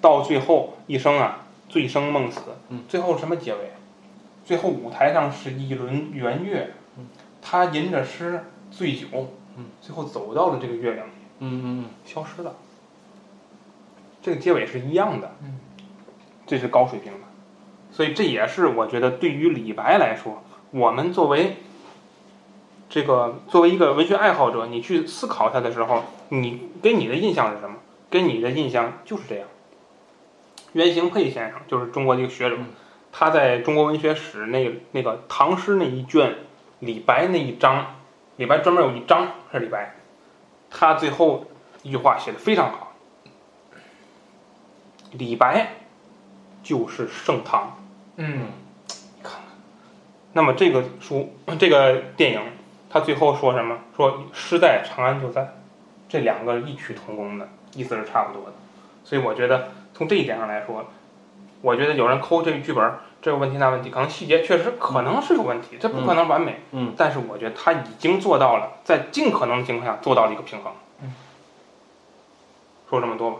[0.00, 2.40] 到最后一生啊醉生梦死。
[2.68, 3.72] 嗯，最后什么结尾？
[4.44, 6.72] 最后舞台上是一轮圆月，
[7.42, 9.06] 他吟着诗醉酒，
[9.56, 12.54] 嗯，最后走到了这个月亮里，嗯嗯消失了。
[14.20, 15.58] 这个结尾是一样的，嗯，
[16.46, 17.18] 这是高水平的，
[17.90, 21.56] 所以这也是我觉得对于李白来说，我们作为
[22.88, 27.76] 这个作为一个文学爱好者，你去思考他的时候，你给你的印象是什么？
[28.10, 29.46] 给你的印象就是这样，
[30.72, 32.68] 袁行霈先生，就是中国的一个学者嗯，
[33.12, 36.36] 他在中国文学史那那个唐诗那一卷，
[36.80, 37.96] 李白那一章，
[38.36, 39.94] 李白专门有一章是李白，
[40.70, 41.44] 他最后
[41.82, 42.87] 一句话写的非常好，
[45.12, 45.68] 李白
[46.62, 47.76] 就是盛唐。
[48.16, 48.46] 嗯
[49.22, 49.42] 看看
[50.32, 52.40] 那么这个书，这个电影，
[52.90, 53.78] 他最后说什么？
[53.96, 55.54] 说诗在长安就在，
[56.08, 58.52] 这两个异曲同工的意思是差不多的。
[59.04, 60.84] 所以我觉得从这一点上来说，
[61.62, 66.60] 我觉得有人抠这个剧本这个问题那问题，可能细节确实可能是有问题，这不可能完美。
[66.72, 70.72] 嗯，但是我觉得他已经做到了，在尽可能的情况下做到了一个平衡。
[71.02, 71.14] 嗯，
[72.88, 73.38] 说这么多吧。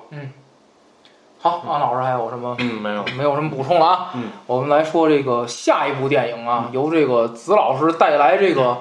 [1.41, 2.57] 好，安老师还有什么？
[2.59, 4.11] 嗯，没有，没有什么补充了啊。
[4.15, 8.79] 嗯，我们来说这个下一部电影啊，由这个子老师带来这个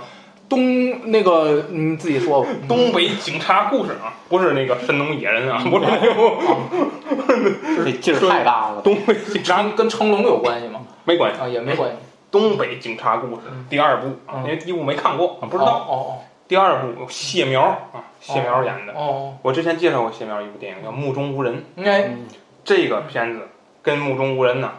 [0.50, 2.50] 东那个，你自己说吧。
[2.68, 5.86] 东北警察故事啊，不是那个山东野人啊，不是
[7.86, 8.82] 这劲儿太大了。
[8.82, 10.80] 东北警察跟跟成龙有关系吗？
[11.04, 11.40] 没关系。
[11.40, 11.96] 啊，也没关系。
[12.32, 15.86] 东北警察故事第二部因为第一部没看过，啊不知道。
[15.88, 16.18] 哦
[16.48, 18.94] 第二部谢苗啊，谢苗演的。
[18.94, 22.26] 哦哦，我之前介绍过谢苗一部电影叫《目中无人》，应该嗯
[22.68, 23.48] 这个片子
[23.82, 24.74] 跟《目中无人》呢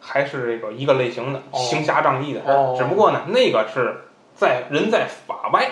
[0.00, 4.04] 还是这个一个类型的哦行侠仗义的事哦，只不过呢那个是
[4.36, 5.68] 在人在法外，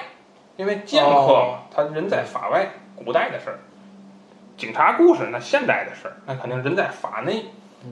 [0.57, 3.61] 因为剑客他人在法外，古代的事儿。
[4.57, 7.45] 警察故事那现代的事儿，那肯定人在法内。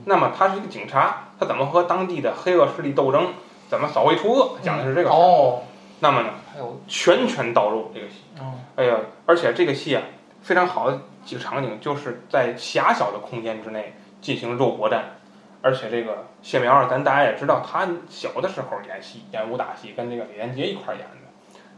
[0.03, 3.29] 那么他是一个警察，他怎么和当地的黑恶势力斗争，
[3.69, 5.17] 怎么扫黑除恶，讲的是这个事儿。
[5.17, 5.61] 哦，
[6.01, 8.15] 那么呢，还有拳拳到肉这个戏。
[8.39, 10.03] 哦哎呀，而且这个戏啊，
[10.41, 15.17] 非常好的几个场景就是在狭小的空间之内进行肉搏战，
[15.61, 21.15] 而且这个谢苗儿，咱大家也知道，他小的时候演戏，演武打戏，跟这个李连杰一块儿演的。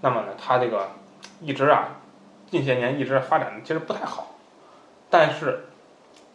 [0.01, 0.91] 那么呢，他这个
[1.41, 1.89] 一直啊，
[2.49, 4.35] 近些年一直发展的其实不太好，
[5.09, 5.65] 但是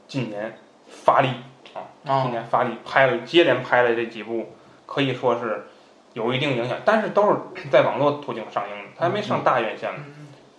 [0.09, 1.29] 近年发力
[1.75, 4.55] 啊，今啊年发力拍了接连拍了这几部，
[4.87, 5.67] 可以说是
[6.15, 10.05] 有一定影响，但是都是在网络途径上映的，他还没上大院线呢。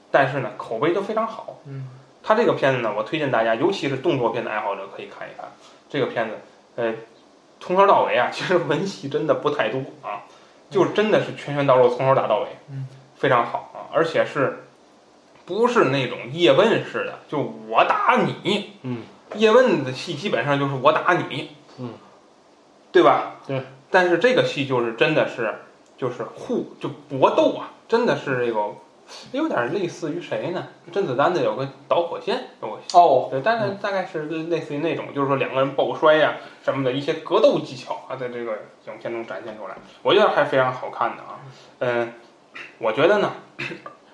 [0.09, 1.59] 但是呢，口碑都非常好。
[1.65, 1.87] 嗯，
[2.23, 5.51] 它这个片子呢，我推荐大家，尤其是动作片的爱好者可以看一看。
[5.89, 6.35] 这个片子，
[6.75, 6.93] 呃，
[7.59, 10.23] 从头到尾啊， 其实文戏真的不太多啊，
[10.69, 14.63] 就真的是拳拳到肉，从头打到尾，嗯，非常好啊，而且是
[15.45, 19.03] 不是那种叶问式的，就我打你，嗯，
[19.35, 21.93] 叶问的戏基本上就是我打你，嗯，
[22.91, 23.35] 对吧？
[23.45, 23.63] 对。
[23.89, 25.53] 但是这个戏就是真的是
[25.97, 28.75] 就是互就搏斗啊，真的是这个
[29.31, 30.67] 有点类似于谁呢？
[30.91, 32.45] 甄子丹的有个导火线。
[32.93, 38.51] 哦，对，大概大概是类似于那种，就是说两个人抱摔呀、什么的一些格斗技巧啊，在这个
[38.87, 41.39] 影片中展现出来，我觉得还非常好看的啊。
[41.79, 42.13] 嗯，
[42.79, 43.31] 我觉得呢，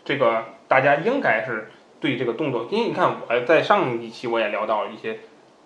[0.06, 5.20] 这个大家应该是对这个动作，因为你看我在上一期我也聊到一些，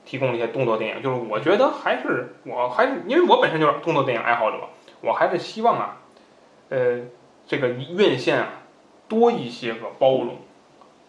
[0.05, 4.57] 提供了一些动作电影，就是我觉得还是我还是因为我本身就是动作电影爱好者，
[5.01, 5.97] 我还是希望啊，
[6.69, 7.01] 呃，
[7.45, 8.60] 这个院线啊
[9.11, 10.37] 多一些个包容，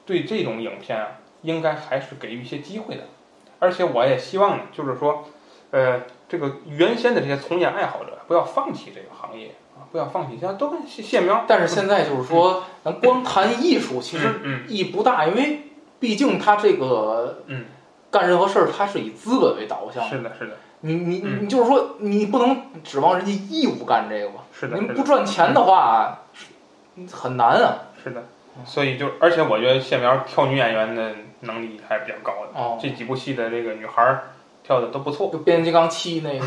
[0.05, 1.09] 对这种影片啊。
[1.43, 3.03] 应该还是给予一些机会的，
[3.59, 5.25] 而且我也希望呢，就是说，
[5.73, 15.63] 呃，这个原先的这些从业爱好者不要放弃这个行业啊，不要放弃，现在都跟谢谢苗，但是现在就是说，咱光谈艺术，其实嗯意义不大，因为
[15.99, 17.65] 毕竟他这个嗯
[18.13, 20.11] 干任何事儿，他是以资本为导向嗯，。
[20.11, 24.45] 是的，是的，你你嗯你就是说，你不能指望人家义务干这个吧？
[24.53, 26.21] 是的，您不，赚钱的话，
[27.11, 27.91] 很难啊。
[28.03, 28.25] 是的，
[28.65, 34.25] 所以就而且我觉得谢苗跳女演员的能力还是比较高的，哦，这几部戏的这个女孩儿
[34.65, 36.45] 跳的都不错，就变形金刚七那个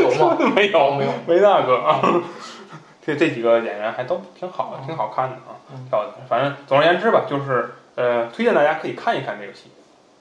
[0.00, 0.36] 有吗？
[0.54, 1.12] 没有没有。
[1.26, 2.00] 没那个啊。
[3.06, 6.14] 这这几个演员还都挺好的，挺好看的啊嗯，跳的。
[6.26, 9.64] 反正总而言之吧，就是呃，推荐大家可以看一看这个戏。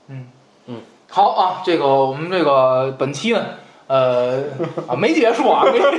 [0.09, 0.27] 嗯
[0.65, 3.45] 嗯好啊，这个我们这个本期呢，
[3.87, 4.43] 呃
[4.87, 5.97] 啊没结束啊，没结束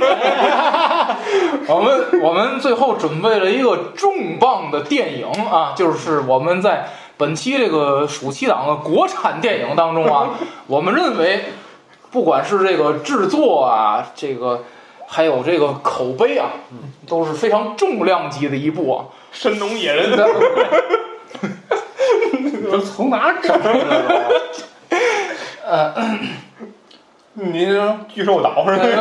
[1.67, 10.31] 我们我们最后准备了一个重磅的电影啊，就是我们在本期这个暑期档的国产电影当中啊，
[10.67, 11.45] 我们认为
[12.11, 14.63] 不管是这个制作啊，这个
[15.07, 16.49] 还有这个口碑啊，
[17.07, 19.05] 都是非常重量级的一部啊。
[19.31, 20.11] 神农野人，
[22.71, 24.41] 这从哪儿整的？
[25.65, 25.93] 呃，
[27.35, 28.85] 你这巨兽岛是吧？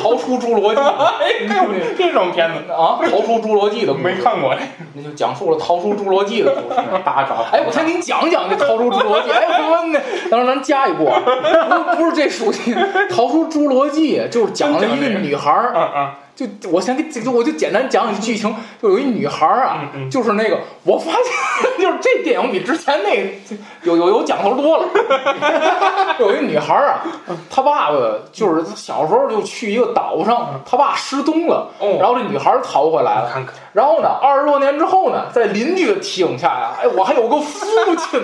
[0.00, 1.46] 逃出侏罗纪哎，
[1.96, 2.70] 这什么片子？
[2.72, 4.54] 啊，逃出侏罗纪的故事没看过。
[4.94, 6.80] 那就讲述了逃出侏罗纪的故事。
[7.04, 9.30] 大找哎，我先给你讲讲这逃出侏罗纪。
[9.32, 9.98] 哎，我那
[10.30, 11.20] 等会儿咱加一步啊，
[11.96, 12.76] 不不是这属性，
[13.10, 16.14] 逃出侏罗纪就是讲了一个女孩儿！
[16.38, 21.22] 就我先给就我就简单讲讲剧情，就有一女孩儿啊，就是那个我发现
[21.82, 23.32] 就是这电影比之前那个
[23.82, 24.86] 有有有讲头多了。
[26.20, 27.02] 有一女孩儿啊，
[27.50, 27.98] 她爸爸
[28.30, 33.44] 就是小时候就去一个岛上，她爸失踪了，哦然后这女孩儿逃回来了。
[33.72, 38.20] 然后呢，二十多年之后呢，在邻居的提醒下呀，哎，我还有个父亲，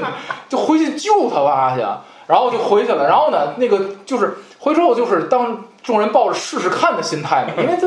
[0.49, 1.81] 就回去救他爸去，
[2.29, 3.09] 然后就回去了。
[3.09, 7.87] 然后呢，那个就是回之后，就是当众人抱着试试看的心态嘛， 因为他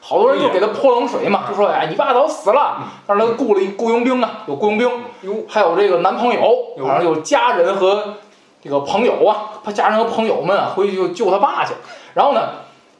[0.00, 4.90] 好多人就给他泼冷水嘛，就说哎，你爸早死了，但是他雇了一雇佣兵啊，有雇佣兵，
[5.22, 6.40] 有，还有这个男朋友，
[6.86, 8.14] 反正有家人和
[8.62, 11.74] 这个朋友啊，他家人和朋友们啊，回去就救他爸去。
[12.14, 12.48] 然后呢，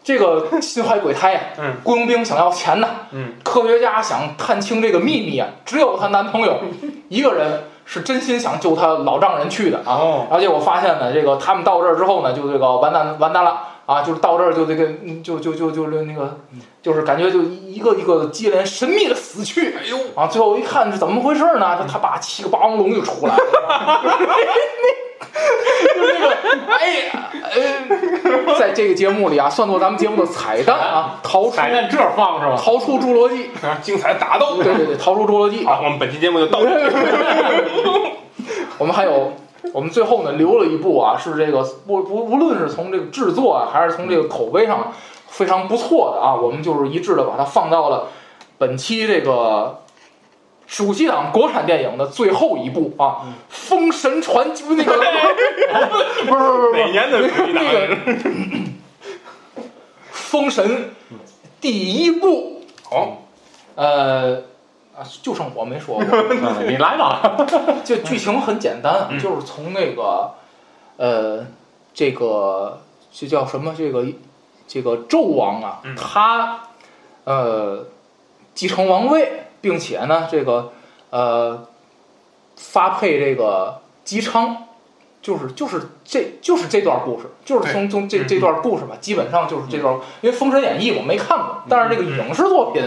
[0.04, 1.74] 这个心怀鬼胎呀、嗯。
[1.82, 6.58] 雇佣兵想要钱呐，嗯，科学家想探清这个秘密啊，只有她男朋友
[7.08, 9.94] 一个人是真心想救她老丈人去的啊。
[9.94, 14.02] 哦，然后结果发现呢，这个他们到这儿之后呢，就这个完蛋完蛋了啊！
[14.02, 16.38] 就是到这儿就这个嗯就就就就是那个，
[16.82, 19.74] 就是感觉就一个一个的接连神秘的死去。
[19.78, 20.26] 哎呦啊！
[20.26, 21.78] 最后一看是怎么回事呢？
[21.78, 23.40] 他他爸七个霸王龙就出来了。
[25.94, 26.36] 就是那个，
[26.74, 32.56] 哎呀，呃，在这个节目里啊，算作咱们节目的彩蛋啊，逃出彩蛋这儿放是吧？
[32.62, 34.62] 逃出侏罗纪，啊精彩打斗。
[34.62, 35.76] 对对对，逃出侏罗纪啊。
[35.76, 36.94] 好，我们本期节目就到这里。
[38.76, 39.32] 我们还有，
[39.72, 44.92] 我们最后呢留了一部啊，是这个不不无论是从这个制作啊，还是从这个口碑上
[45.26, 48.08] 非常不错的啊，我们就是一致的把它放到了
[48.56, 49.82] 本期这个
[50.66, 54.92] 暑期档国产电影的最后一部啊，嗯封神传》就那个
[56.28, 57.96] 不是不是不是不是哪年的暑期档那个
[60.10, 60.90] 封神
[61.60, 63.22] 第一部，好，
[63.74, 64.42] 呃
[64.98, 66.02] 啊，就剩我没说
[66.66, 67.36] 你来吧。
[67.84, 70.32] 就剧情很简单，就是从那个
[70.96, 71.46] 呃，
[71.94, 72.80] 这个
[73.12, 73.72] 这叫什么？
[73.76, 74.04] 这个
[74.66, 76.60] 这个纣王啊，嗯他
[77.24, 77.86] 呃
[78.54, 80.72] 继承王位，并且呢，这个
[81.10, 81.66] 呃
[82.56, 84.64] 发配这个姬昌。
[85.20, 92.80] 就是就是这就是这段故事，就是从从这嗯这段故事吧，基本上就是这段，因为《封神演义》我没看过，但是这个影视作品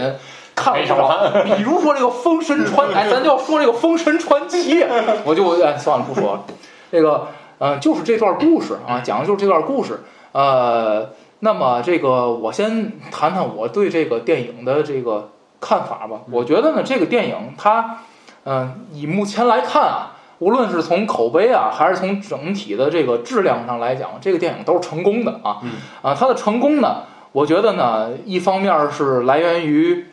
[0.62, 4.80] 看了不少，比如说这个《封神 传》，哎，咱就要说这个《封神传奇》，
[5.24, 6.44] 我就哎算了不说了。
[6.90, 10.02] 这个呃，就是这段故事啊，讲的就是这段故事。
[10.32, 16.20] 呃，那么这个我先谈谈我对这个电影的这个看法吧。
[16.30, 17.98] 我觉得呢，这个电影它，
[18.44, 20.08] 嗯、以目前来看啊。
[20.38, 25.58] 无论是从口碑啊，还是从整体的这个质量上来讲，这个电影都是成功的啊。
[25.62, 25.70] 嗯
[26.02, 30.04] 啊，它的成功呢，我觉得呢，一方面是来源于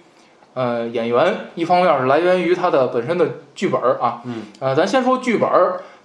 [0.59, 4.21] 呃演员，一方面是来源于他的本身的剧本啊。
[4.25, 4.43] 嗯。
[4.59, 5.49] 呃，咱先说剧本，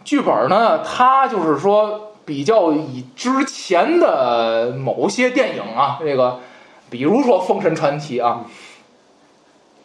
[0.05, 6.39] 剧本呢，它就是说比较以之前的某些电影啊，这个
[6.89, 8.45] 比如说《封神传奇》啊，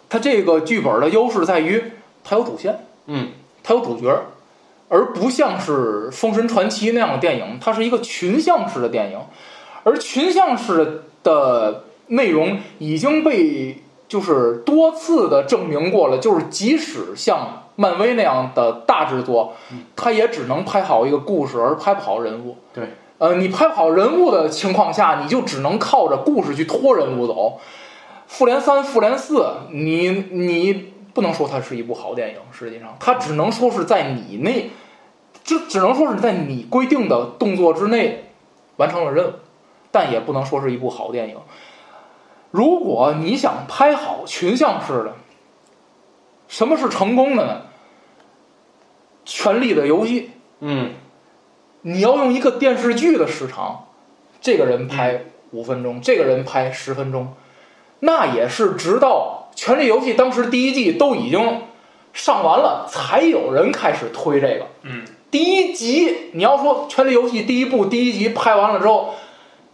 [0.07, 1.83] 它这个剧本的优势在于
[2.23, 2.85] 它有主线。
[3.07, 3.29] 嗯
[3.63, 4.07] 它有主角，
[4.87, 9.19] 而不像是《封神传奇》那样的电影，它是一个群像式的电影，
[9.83, 19.53] 而群像式的内容已经被就是多次的证明过了，就是即使像漫威那样的大制作，
[19.95, 22.57] 它也只能拍好一个故事，而拍不好人物。
[22.73, 27.59] 对，呃，你拍不好人物的情况下，你就只能靠着故事去拖人物走。
[28.27, 34.69] 复联三、复联四，你你不能说它是一部好电影，实际上它只能说是在你那，
[35.43, 38.31] 只只能说是在你规定的动作之内
[38.77, 39.33] 完成了任务，
[39.91, 41.35] 但也不能说是一部好电影。
[42.51, 45.15] 如果你想拍好群像式的，
[46.47, 47.61] 什么是成功的呢？
[49.25, 50.93] 权力的游戏，嗯
[51.81, 53.85] 你要用一个电视剧的时长，
[54.41, 57.33] 这个人拍五分钟，这个人拍十分钟，
[57.99, 61.61] 那也是直到《权力游戏》当时第一季都已经
[62.11, 64.65] 上完了，才有人开始推这个。
[64.81, 69.13] 嗯，第一集你要说《权力游戏》第一部第一集拍完了之后，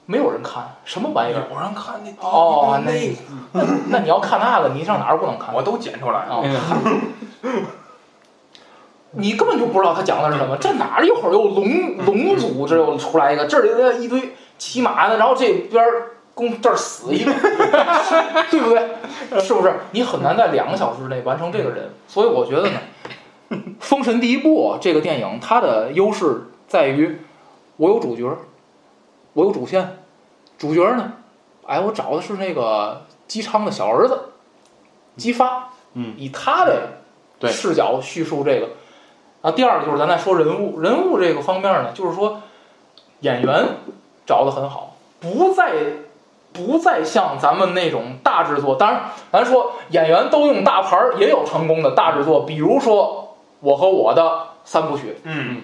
[0.05, 1.43] 没有人看，什么玩意儿？
[1.51, 2.91] 有人看那哦，那
[3.53, 5.53] 那那 那你要看那个，你上哪儿不能看？
[5.53, 6.35] 我都剪出来了。
[6.35, 6.43] 啊，
[9.17, 10.57] 你根本就不知道他讲的是什么。
[10.57, 17.31] 这哪儿一会儿又龙龙族，这又出来一个，这里一堆骑马的，然后这边儿攻这儿死一个，
[18.51, 19.39] 对不对？
[19.39, 19.73] 是不是？
[19.91, 21.91] 你很难在两个小时内完成这个人。
[22.07, 22.79] 所以我觉得呢，
[23.79, 27.21] 《封神第一部》这个电影它的优势在于，
[27.77, 28.37] 我有主角，
[29.33, 30.04] 我有主线，
[30.57, 31.13] 主角呢，
[31.65, 34.19] 哎，我找的是那个姬昌的小儿子
[35.17, 35.69] 姬发。
[35.93, 36.89] 嗯，以他的
[37.39, 38.69] 对视角叙述这个。
[39.41, 42.41] 啊，第二个就是咱再说人物，人物这个方面呢，就是说
[43.19, 43.65] 演员
[44.25, 45.73] 找的很好，不再
[46.51, 48.75] 不再像咱们那种大制作。
[48.75, 55.61] 当然，咱说演员都用大牌儿，也有成功的大制作，比如说《我和我的三部曲》，嗯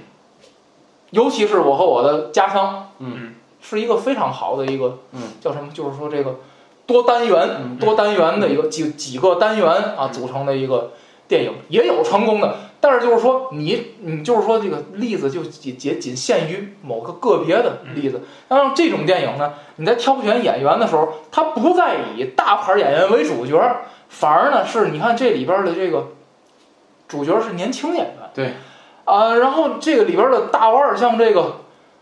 [1.10, 5.70] 尤其是《我和我的家乡》，嗯是一个非常好的一个，嗯，叫什么？
[5.72, 6.40] 就是说这个
[6.86, 10.92] 多单元、嗯多单元的一个几几个单元啊组成的一个
[11.28, 12.56] 电影，也有成功的。
[12.82, 18.22] 但是就是说你你就是说这个例子就仅仅仅限于某个个别的例子。
[18.48, 23.62] 当然，这种电影呢，你在挑选演员的时候，它不再以大牌演员为主角，
[24.10, 26.08] 反而呢是你看这里边的这个
[27.08, 28.16] 主角是年轻演员。
[28.34, 28.54] 对。
[29.06, 31.61] 啊，然后这个里边的大腕儿像这个。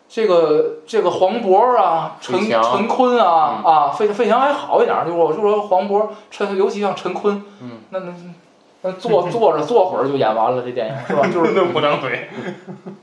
[0.09, 8.11] 这个这个黄渤啊，陈陈坤啊、啊，费费翔还好一点儿，就是我就说黄渤、陈，尤其像陈坤，嗯，那那
[8.81, 11.21] 那坐坐着坐会儿就演完了，这电影是吧？
[11.31, 12.23] 就是那不能怼。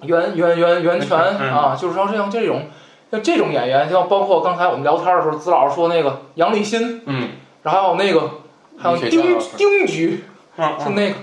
[0.03, 1.53] 袁袁袁袁泉嗯。
[1.53, 2.63] 啊，就是说像这种
[3.13, 7.29] 像这种演员，像包括刚才我们聊天的时候，子老师说那个杨立新，嗯，
[7.63, 8.31] 然后还有那个
[8.77, 10.25] 还有丁丁局，
[10.57, 11.15] 嗯就那个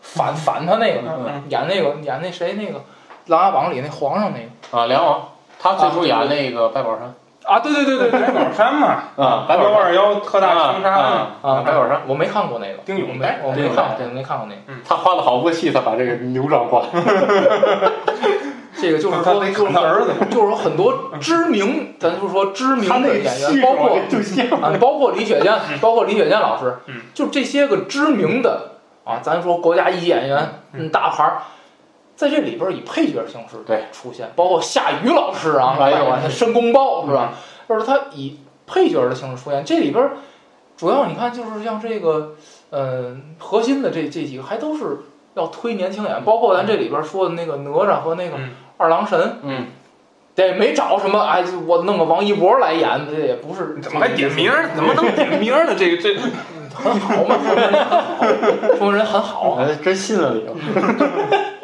[0.00, 1.00] 反反他那个
[1.48, 2.78] 演那个演那谁那个
[3.28, 5.20] 《琅琊榜》里那皇上那个啊，梁王，
[5.60, 7.14] 他最初演那个白宝山
[7.44, 14.80] 啊，对对对对对白宝山 嘛，啊，白宝二幺特大凶杀案，啊，啊，白宝山，我没看过那个，丁勇没我没看过，对，没看过那个。
[14.86, 16.84] 他花了好多戏才把这个牛掌关。
[18.80, 23.98] 这个就是说，就是他儿子说就是说很多知名， 咱就说知名的演员，包括
[24.62, 28.72] 啊，包括李雪健，包括李雪健老师嗯，就这些个知名的
[29.04, 31.38] 啊，咱说国家一级演员，嗯，大牌儿，
[32.18, 37.32] 在这里边以配角形式对出现，包括夏雨老师啊，哎呦还有啊，申公豹是吧？
[37.68, 40.10] 就是他以配角的形式出现，这里边
[40.76, 42.34] 主要你看就是像这个，
[42.70, 45.02] 嗯，核心的这这几个还都是
[45.34, 49.66] 要推年轻演员，包括咱这里边说的那个哪吒和那个嗯二郎神，嗯，
[50.34, 54.70] 这没找什么哎，我弄个王一博来演，这也不是怎么还点名儿？
[54.74, 55.74] 怎么能点名儿呢？
[55.78, 56.16] 这个这
[56.74, 60.52] 很好嘛，说明人很好，说明人很好真信了你了。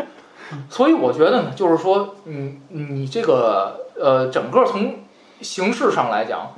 [0.69, 4.97] 所以我觉得呢，就是说，你，你这个呃，整个从
[5.41, 6.53] 形式上来讲，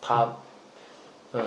[0.00, 0.34] 它
[1.32, 1.40] 呃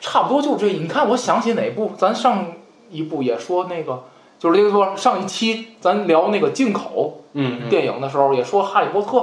[0.00, 0.66] 差不多就这。
[0.66, 2.46] 你看，我想起哪部，咱上
[2.90, 4.04] 一部也说那个，
[4.38, 9.18] 就是这个说上一期咱聊那个进口嗯，电影的时候，也说《哈利波特》。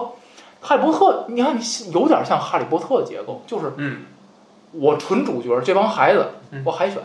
[0.59, 1.57] 哈利波特，你看
[1.93, 4.05] 有点像《哈利波特》的结构，就是嗯。
[4.73, 6.61] 我纯主角，这帮孩子嗯。
[6.65, 7.01] 我海选，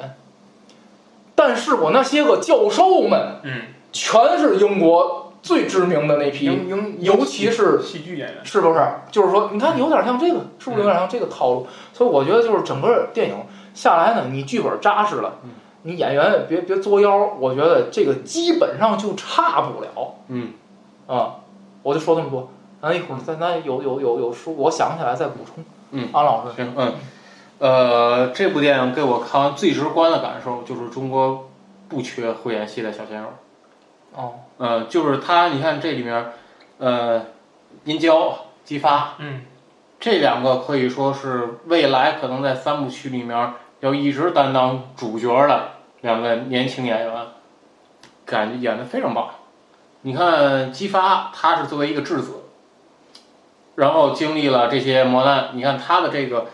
[1.35, 3.63] 但是我那些个教授们嗯，
[3.93, 6.51] 全是英国最知名的那批，
[7.01, 8.81] 尤其是戏剧演员，是不是？
[9.11, 11.67] 就是说，你看有点像这个，是不是有点像这个套路？
[11.93, 13.37] 所以我觉得就是整个电影
[13.75, 15.35] 下来呢，你剧本扎实了，
[15.83, 20.15] 你演员也别别作妖，我觉得这个基本上就差不了。
[20.29, 20.53] 嗯，
[21.07, 21.37] 啊，
[21.83, 22.49] 我就说这么多，
[22.81, 25.65] 咱一会儿咱咱有有有有书，我想起来再补充。
[25.91, 26.95] 嗯，安老师，行，嗯，
[27.59, 31.49] 呃，这部电影给我看完最直观的感受就是中国
[31.89, 33.27] 不缺会演戏的小鲜肉。
[34.15, 36.33] 哦，呃，就是他，你看这里面，
[36.79, 37.23] 呃，
[37.85, 39.43] 殷郊、姬发嗯
[39.99, 47.27] 这两个可以说是未来可能在三部曲里面要一直担当主角的两个年轻演员，
[48.27, 49.31] 感觉演的非常棒。
[50.03, 52.43] 你看姬发，他是作为一个质子，
[53.77, 56.47] 然后经历了这些磨难，你看他的这个，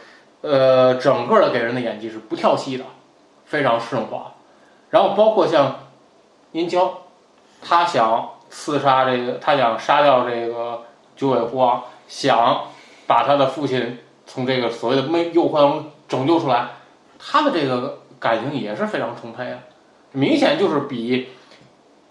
[0.42, 2.84] 呃，整个的给人的演技是不跳戏的，
[3.46, 4.34] 非常顺滑。
[4.90, 5.76] 然后包括像
[6.52, 6.98] 殷郊，
[7.62, 10.82] 他想刺杀这个，他想杀掉这个
[11.16, 12.62] 九尾狐王，想
[13.06, 16.68] 把他的父亲从这个所谓的魅诱惑中拯救出来，
[17.18, 19.58] 他的这个感情也是非常充沛啊，
[20.12, 21.28] 明显就是比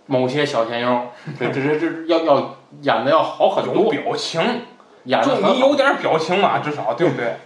[0.06, 1.08] 某些小鲜肉
[1.40, 4.42] 这 这这这要要演的要好很多有多，表情，
[5.06, 7.38] 演的就你有点表情嘛，至少对不对？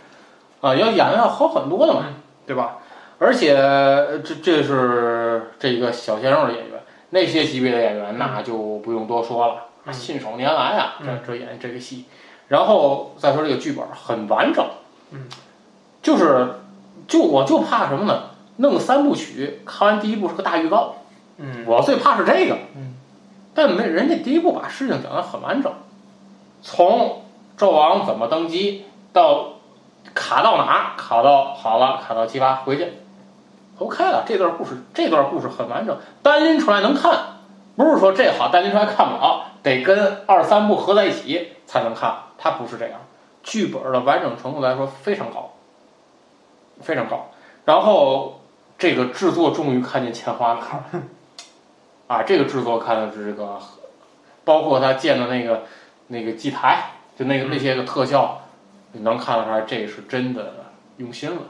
[0.62, 2.78] 啊，要演的要好很多的嘛，嗯对吧？
[3.18, 6.70] 而且呃这这是这一个小鲜肉的演员，
[7.12, 12.05] 那些级别的演员那就不用多说了，嗯信手拈来啊，这嗯这演这个戏。
[12.47, 14.66] 然后再说这个剧本很完整，
[15.12, 15.30] 嗯，
[16.01, 16.55] 就是
[17.07, 18.24] 就我就怕什么呢？
[18.57, 20.95] 弄三部曲，看完第一部是个大预告，
[21.38, 22.57] 嗯我最怕是这个。
[22.76, 22.95] 嗯，
[23.53, 25.72] 但没人家第一部把事情讲得很完整，
[26.62, 27.24] 从
[27.57, 29.53] 纣王怎么登基到
[30.14, 32.88] 卡到哪儿，卡到好了，卡到七八回去
[33.82, 34.23] ，OK 了。
[34.27, 37.39] 这段故事，这段故事很完整，单拎出来能看，
[37.75, 42.15] 不是说这好单拎出来看不了，得跟二三部合在一起才能看。
[42.38, 42.99] 它不是这样，
[43.43, 45.53] 剧本的完整程度来说非常高，
[46.82, 47.29] 非常高。
[47.65, 48.41] 然后
[48.77, 50.59] 这个制作终于看见钱花了，
[52.07, 53.59] 啊，这个制作看的是这个，
[54.43, 55.63] 包括他建的那个
[56.07, 58.41] 那个祭台，就那个那些个特效，
[58.93, 60.53] 你能看得出来这是真的
[60.97, 61.41] 用心了。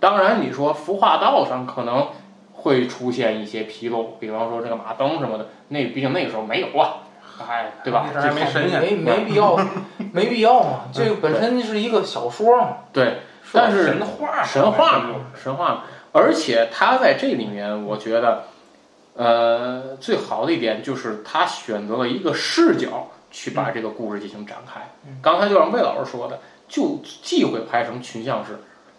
[0.00, 2.08] 当然，你说孵化道上可能
[2.52, 6.98] 会出现一些纰漏，比方说这个马灯什么的，那毕竟那个时候没有啊，
[7.48, 8.06] 哎，对吧？
[8.14, 9.58] 那时候还没神仙没没必要，
[10.12, 10.80] 没必要嘛。
[10.92, 13.18] 这个本身是一个小说嘛，对，
[13.52, 15.82] 但是神话神话嘛嘛，，神话嘛，
[16.12, 18.44] 而且他在这里面，我觉得，
[19.14, 24.80] 呃，最好的一点就是他选择了一个视角去把这个故事进行展开。
[25.22, 28.58] 刚才就像魏老师说的，就忌讳拍成群像式，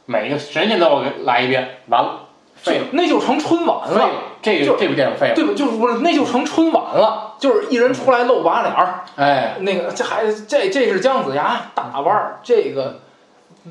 [0.10, 2.22] 每个神仙都要给来一遍，完了，
[2.56, 5.54] 废了，那就成春晚废了了，，就这个这部电影废了，对吧？
[5.56, 13.02] 就是不是那就成春晚了，就是一人出来露把脸儿，哎，那个这还这这是姜子牙大腕儿，这个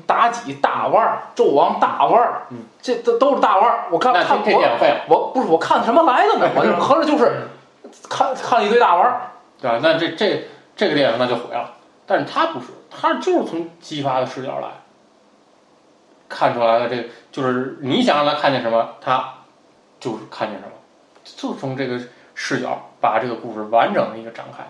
[0.07, 3.87] 妲己大腕儿，纣王大腕儿，嗯这都都是大腕儿。
[3.91, 6.49] 我看看这这电影废了，我不是我看什么来的呢？
[6.55, 7.49] 我就 合着就是
[8.09, 9.21] 看看了一堆大腕儿，
[9.61, 9.79] 对吧？
[9.83, 11.71] 那这这这个电影那就毁了。
[12.07, 14.69] 但是他不是，他就是从激发的视角来
[16.29, 19.33] 看出来了，这个就是你想让他看见什么，他
[19.99, 20.71] 就是看见什么，
[21.25, 21.99] 就从这个
[22.35, 24.63] 视角把这个故事完整的一个展开，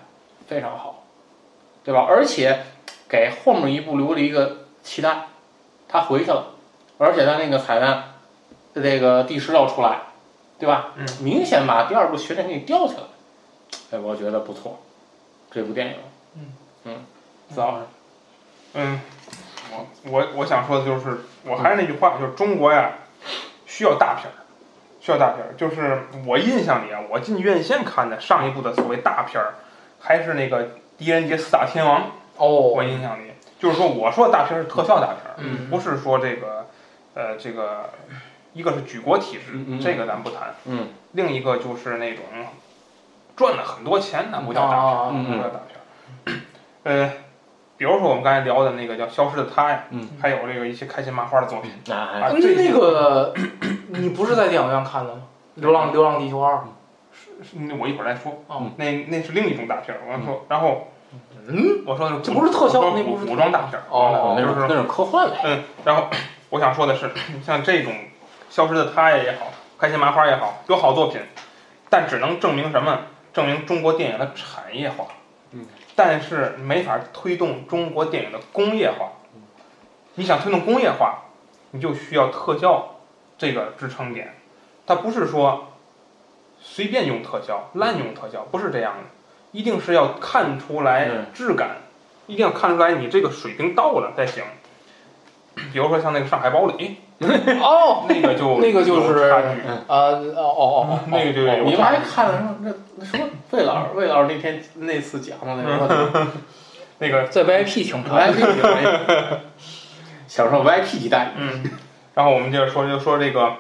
[0.48, 1.04] 非常好，
[1.84, 2.06] 对吧？
[2.08, 2.64] 而且
[3.08, 5.28] 给后面一部留了一个期待，
[5.88, 6.54] 他回去了，
[6.98, 8.14] 而且他那个彩蛋，
[8.74, 10.00] 这个第十道出来，
[10.58, 10.94] 对吧？
[10.96, 13.04] 嗯，明显把第二部悬念给你吊起来，
[13.92, 14.80] 哎，我觉得不错，
[15.52, 15.96] 这部电影，
[16.36, 16.54] 嗯。
[16.86, 16.96] 嗯，
[17.54, 17.86] 子老师，
[18.74, 19.02] 嗯，
[20.04, 22.92] 我我我想说的就是，我还是那句话，就是中国呀，
[23.66, 24.36] 需要大片儿，
[25.00, 25.54] 需要大片儿。
[25.58, 29.56] 就是我印象里啊，我进院线看的上一部的所谓大片儿，
[30.00, 30.66] 还是那个
[30.98, 32.02] 《狄仁杰四大天王》。
[32.38, 36.68] 哦我，印象里，就是说我说的大片儿是特效大片儿，嗯不是说这个，
[37.14, 37.90] 呃，这个
[38.54, 40.56] 一个是举国体制，这个咱不谈。
[40.66, 42.24] 嗯另一个就是那种
[43.36, 46.40] 赚了很多钱，那不叫大片儿，啊嗯不叫大片儿。
[46.84, 47.12] 呃，
[47.80, 51.72] 比如说我们刚才聊的那个叫《消失的她》呀，嗯，还有这个一些开心麻花的作品。
[51.90, 53.34] 啊这那个
[53.88, 55.22] 你不是在电影院看的吗？
[55.62, 56.56] 《流浪流浪地球二》
[57.42, 58.44] 是那我一会儿再说。
[58.48, 60.02] 哦那那是另一种大片儿。
[60.06, 60.90] 我要说，然后
[61.48, 63.84] 嗯，我说的这不是特效那不是古装大片儿。
[63.90, 66.10] 哦那就是是那是科幻类，嗯，然后
[66.50, 67.10] 我想说的是，
[67.46, 67.94] 像这种
[68.50, 69.46] 《消失的她》也好，
[69.80, 71.22] 《开心麻花》也好，有好作品，
[71.90, 73.00] 但只能证明什么？
[73.32, 75.06] 证明中国电影的产业化。
[75.52, 75.66] 嗯，
[76.02, 79.10] 但是没法推动中国电影的工业化。
[80.16, 81.26] 你想推动工业化，
[81.72, 83.02] 你就需要特效
[83.38, 84.34] 这个支撑点。
[84.88, 85.74] 它不是说
[86.62, 89.10] 随便用特效、滥用特效，不是这样的，
[89.52, 91.82] 一定是要看出来质感，
[92.28, 94.46] 一定要看出来你这个水平到了才行。
[95.74, 99.48] 比如说像那个《上海堡垒哦》，，那个就那个就是有差距
[99.88, 101.84] 呃，哦哦哦，那个就有你们。
[101.84, 106.28] 还看了什么那那什么魏老师魏老师那天那次讲的那个
[107.00, 109.38] 那个在 VIP 听的，VIP
[110.28, 111.72] 享受 VIP 级待遇，嗯，
[112.14, 113.54] 然后我们接着说，就说这个，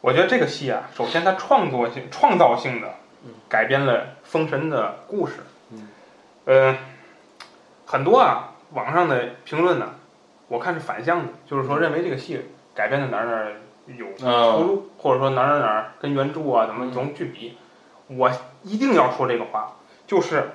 [0.00, 2.94] 我觉得这个戏啊，首先它创作性、创造性的
[3.48, 5.34] 改编了《封神》的故事。
[5.72, 5.88] 嗯，
[6.44, 6.76] 呃，
[7.86, 9.94] 很多啊，网上的评论呢，
[10.48, 12.40] 我看是反向的，就是说认为这个戏
[12.78, 13.52] 改编的哪儿哪儿
[13.88, 17.58] 有出嗯入，或者说哪儿哪儿哪儿跟原著啊怎么怎么去比。
[18.06, 18.30] 我
[18.62, 19.72] 一定要说这个话，
[20.06, 20.52] 就是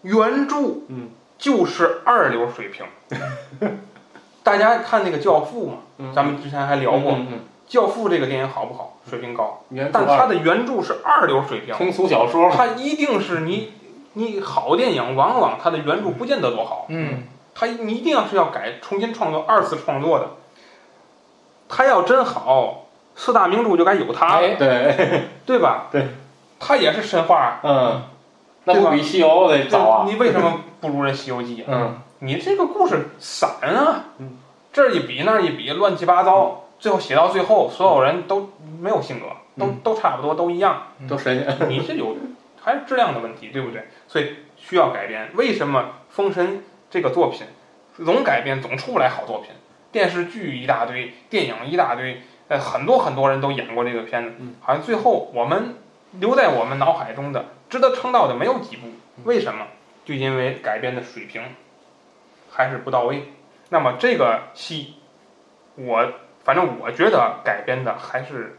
[0.00, 0.56] 原著，
[0.88, 2.86] 嗯，就是二流水平。
[4.42, 7.14] 大家看那个《教父》嘛，嗯咱们之前还聊过，
[7.68, 8.96] 教父》这个电影好不好？
[9.08, 13.74] 水平高，但它的原著是二流水平，通俗小说嘛，它一定是你
[14.14, 20.30] 你好电影，往往它的原著不见得多好，嗯，它你一定要是要改重新创作、二次创作的。
[21.70, 25.86] 它要真好，四大名著就该有他了，哎，对， 对吧？
[25.92, 26.08] 对，
[26.58, 28.02] 他也是神话，嗯，
[28.64, 31.66] 那不比西游得早啊，你为什么不如人《西游记》啊？
[31.70, 31.98] 嗯。
[32.22, 34.04] 你这个故事散啊。
[34.18, 34.36] 嗯，
[34.74, 39.26] 这儿一比那儿一比，乱七八糟，最后写到最后，所有人都没有性格，
[39.58, 39.80] 都嗯。
[39.82, 40.82] 都差不多，都一样。
[41.08, 41.56] 都神。
[41.58, 42.16] 仙，你是有
[42.60, 43.88] 还是质量的问题，对不对？
[44.06, 45.30] 所以需要改编。
[45.34, 46.58] 为什么《封神》
[46.90, 47.46] 这个作品
[48.04, 49.50] 总改编总出不来好作品？
[49.92, 55.76] 电视剧一大堆，电影一大堆，呃，很多很多人都演过这个片子，嗯好像最后我们
[56.12, 58.88] 留在我们脑海中的值得称道的没有几部。
[59.24, 59.66] 为什么？
[60.04, 61.42] 就因为改编的水平
[62.50, 63.32] 还是不到位。
[63.68, 64.94] 那么这个戏，
[65.76, 66.12] 我
[66.42, 68.58] 反正我觉得改编的还是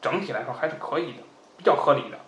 [0.00, 1.18] 整体来说还是可以的，
[1.56, 2.18] 比较合理的。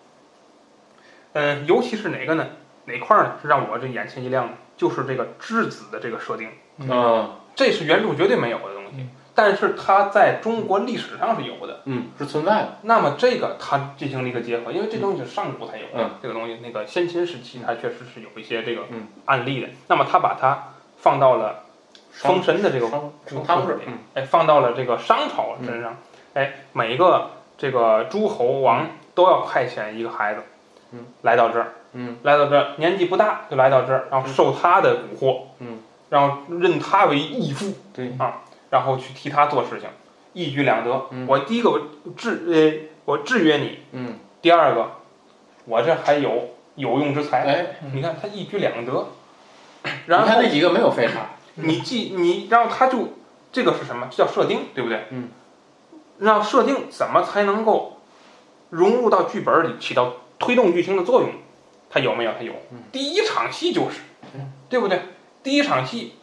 [1.33, 2.47] 嗯，尤其是哪个呢？
[2.85, 3.37] 哪块儿呢？
[3.41, 9.05] 是让我这眼前一亮的，就是这个质子的这个设定，嗯这是原著绝对没有的东西，
[9.35, 11.81] 但是它在中国历史上是有的。
[11.83, 19.67] 嗯是存在的，那么这个它进行了一个结合，因为这东西是上古才有的，嗯这个东西那个先秦时期它确实是有一些这个嗯案例的。
[19.87, 21.63] 那么它把它放到了
[22.11, 23.11] 封神的这个汤
[23.45, 25.97] 汤制，嗯哎，放到了这个商朝身上，
[26.35, 30.43] 哎，每一个这个诸侯王都要派遣一个孩子，
[30.93, 35.79] 嗯，来到这儿，嗯，来到这儿，年纪不大就来到这儿，然后受他的蛊惑，嗯，
[36.09, 39.89] 然后认他为义父，对啊，然后去替他做事情，
[40.33, 41.07] 一举两得。
[41.11, 41.79] 嗯我第一个我
[42.17, 44.91] 制呃我制约你，嗯，第二个
[45.65, 49.07] 我这还有有用之才，哎，你看他一举两得，
[50.07, 53.09] 然后他那几个没有废话，你既你，然后他就
[53.51, 54.07] 这个是什么？
[54.11, 55.05] 这叫设定，对不对？
[55.11, 55.29] 嗯。
[56.19, 58.01] 让设定怎么才能够
[58.71, 61.29] 融入到剧本里，起到推动剧情的作用？
[61.89, 62.33] 他有没有？
[62.37, 62.51] 他有。
[62.71, 64.01] 嗯第一场戏就是
[64.35, 64.99] 嗯，对不对？
[65.43, 66.15] 第一场戏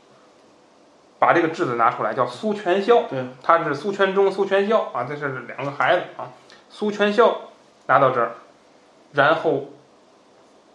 [1.19, 3.03] 把这个质子拿出来，叫苏全孝。
[3.05, 6.31] 对，他是苏全忠、苏全孝啊，这是两个孩子啊。
[6.69, 7.41] 苏全孝
[7.87, 8.33] 拿到这儿，
[9.12, 9.71] 然后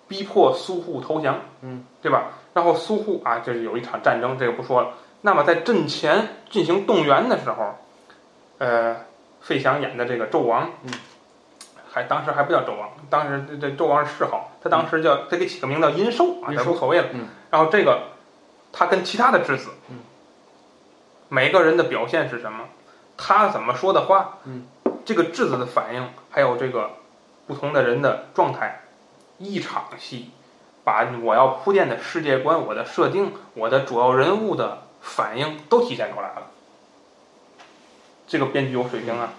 [0.07, 2.31] 逼迫苏护投降，嗯，对吧？
[2.53, 4.89] 然后苏护啊，这是有一场战争，这个不说了。
[5.21, 7.75] 那么在阵前进行动员的时候，
[8.57, 8.97] 呃，
[9.39, 10.91] 费翔演的这个纣王，嗯，
[11.89, 17.07] 还当时还不叫纣王，当时这这纣王是谥号，他当时叫他给起个名叫殷寿啊，殷寿这无所谓了。
[17.13, 18.01] 嗯，然后这个
[18.71, 19.99] 他跟其他的质子，嗯，
[21.29, 22.69] 每个人的表现是什么？
[23.17, 24.65] 他怎么说的话，嗯，
[25.05, 26.91] 这个质子的反应，还有这个
[27.45, 28.81] 不同的人的状态，
[29.37, 30.31] 一场戏，
[30.83, 36.47] 把我要铺垫的世界观、我的设定、我的主要人物的反应都体现出来了。
[38.27, 39.33] 这个编剧有水平啊！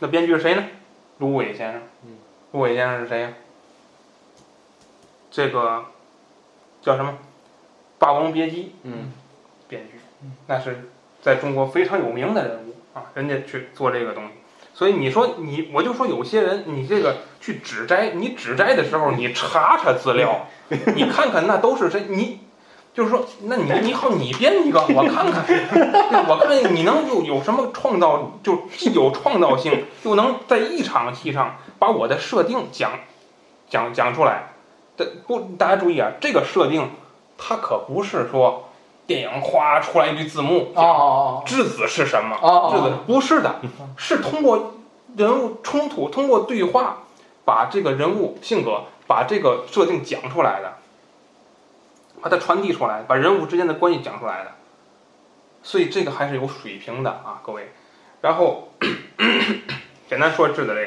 [0.00, 0.64] 那编剧是谁呢？
[1.18, 1.82] 卢伟先生。
[2.04, 2.16] 嗯，
[2.52, 3.32] 卢伟先生是谁呀、
[5.30, 5.84] 这个
[6.80, 7.12] 叫什么？
[7.98, 9.12] 《霸王别姬》嗯
[9.68, 10.00] 编剧，
[10.46, 10.90] 那是
[11.20, 14.30] 在中国非常有名的人物啊，人家去做这个东西。
[14.74, 20.46] 所以你说你，我就说有些人，你这个去指摘，你指摘的时候，你查查资料，
[20.94, 22.40] 你看看那都是谁，你
[22.94, 32.92] 就是说，那你你好，你编一个，我看看， 对我看你能有有什么创造，就既有创造性，又能在一场戏上把我的设定讲
[33.68, 34.52] 讲讲出来。
[34.96, 36.88] 的不，大家注意啊，这个设定
[37.38, 38.68] 它可不是说
[39.06, 42.36] 电影哗出来一堆字幕哦哦质子是什么？
[42.70, 43.60] 质子不是的，
[43.96, 44.74] 是通过
[45.16, 47.04] 人物冲突，通过对话，
[47.46, 50.74] 把这个人物性格，把这个设定讲出来的，
[52.20, 54.50] 把它传递出来，把人物之间的关系讲出来的。
[55.62, 57.72] 所以这个还是有水平的啊，各位。
[58.20, 58.68] 然后
[60.10, 60.80] 简单说质子这个，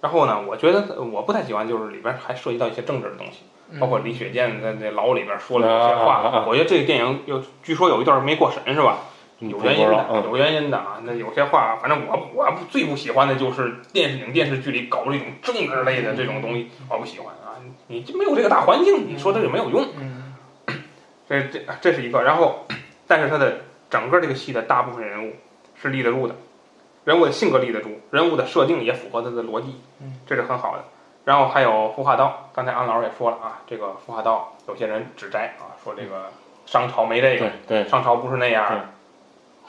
[0.00, 3.44] 然后呢，我觉得我不太喜欢，就是里边还涉及到一些政治的东西。
[3.72, 8.98] 哦，包括李雪健在那牢里边说了一些话啊，我觉得这个电影有，据说有一段没过审是吧？
[9.40, 11.00] 有原因的，嗯有原因的啊。
[11.04, 17.54] 那有些话，反正我我最不喜欢的就是电视影电视剧里搞这种政治类的这种东西，我不喜欢啊。
[17.86, 19.86] 你就没有这个大环境，你说它就没有用。
[20.00, 20.34] 嗯
[21.28, 22.66] 这这这是一个，然后，
[23.06, 23.58] 但是他的
[23.90, 25.34] 整个这个戏的大部分人物
[25.80, 26.34] 是立得住的，
[27.04, 30.84] 人物的性格立得住，人物的设定也符合他的逻辑嗯，这是很好的。
[31.28, 36.30] 然后还有孵化刀，刚才安老师也说了啊，这个孵化刀有些人指摘啊，说这个
[36.64, 38.86] 商朝没这个，对对，商朝不是那样的，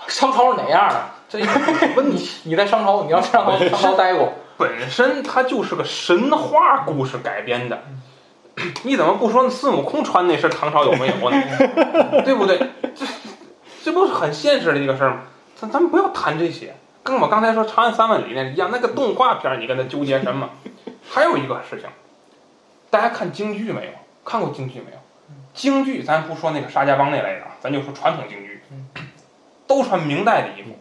[0.07, 1.01] 商朝是哪样的？
[1.28, 1.45] 这有
[1.97, 2.30] 问你。
[2.45, 3.43] 你在商朝，你要 商
[3.74, 7.78] 朝待过，本身它就是个神话故事改编的，
[8.84, 11.43] 你怎么不说孙悟空穿那身唐朝有没有呢？
[12.24, 12.57] 对不对？
[12.95, 13.05] 这
[13.84, 15.18] 这不是很现实的一个事儿吗？
[15.57, 20.50] 咱咱们不要谈这些，跟我刚才说《长安三万里》那一样，那个动画片儿你跟他纠结什么？
[21.10, 21.89] 还有一个事情，
[22.89, 23.91] 大家看京剧没有？
[24.24, 24.97] 看过京剧没有？
[25.54, 28.62] 京剧咱不说那个沙家浜那类的啊，咱就说传统京剧，
[29.66, 30.78] 都穿明代的衣服。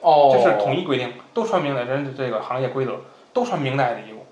[0.00, 3.00] 哦，这是统一规定，都穿明代人的这个行业规则，
[3.32, 4.26] 都穿明代的衣服，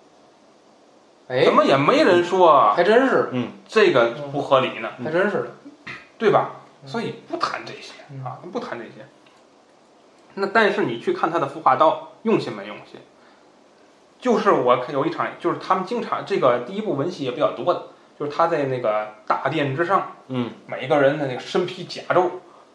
[1.29, 3.31] 哎怎，么也没人说还真是，
[3.67, 5.47] 这个不合理呢，还真是的，
[6.19, 6.51] 对吧？
[6.87, 9.07] 所以不谈这些啊，不谈这些。
[10.35, 13.01] 那但是你去看他的孵化道用心没用心？
[14.19, 22.31] 就是我看有一场，就是他们经常这个第一部文戏也比较多的，就是他在那个大殿之上，嗯，每个人的那个身披甲胄，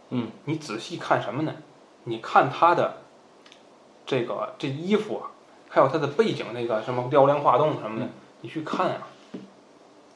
[0.10, 1.54] 嗯，你仔细看什么呢？
[2.04, 2.98] 你看他的
[4.06, 5.32] 这个这衣服啊，
[5.70, 8.08] 还有他的背景那个什么雕梁画栋什么的，
[8.42, 9.08] 你去看啊，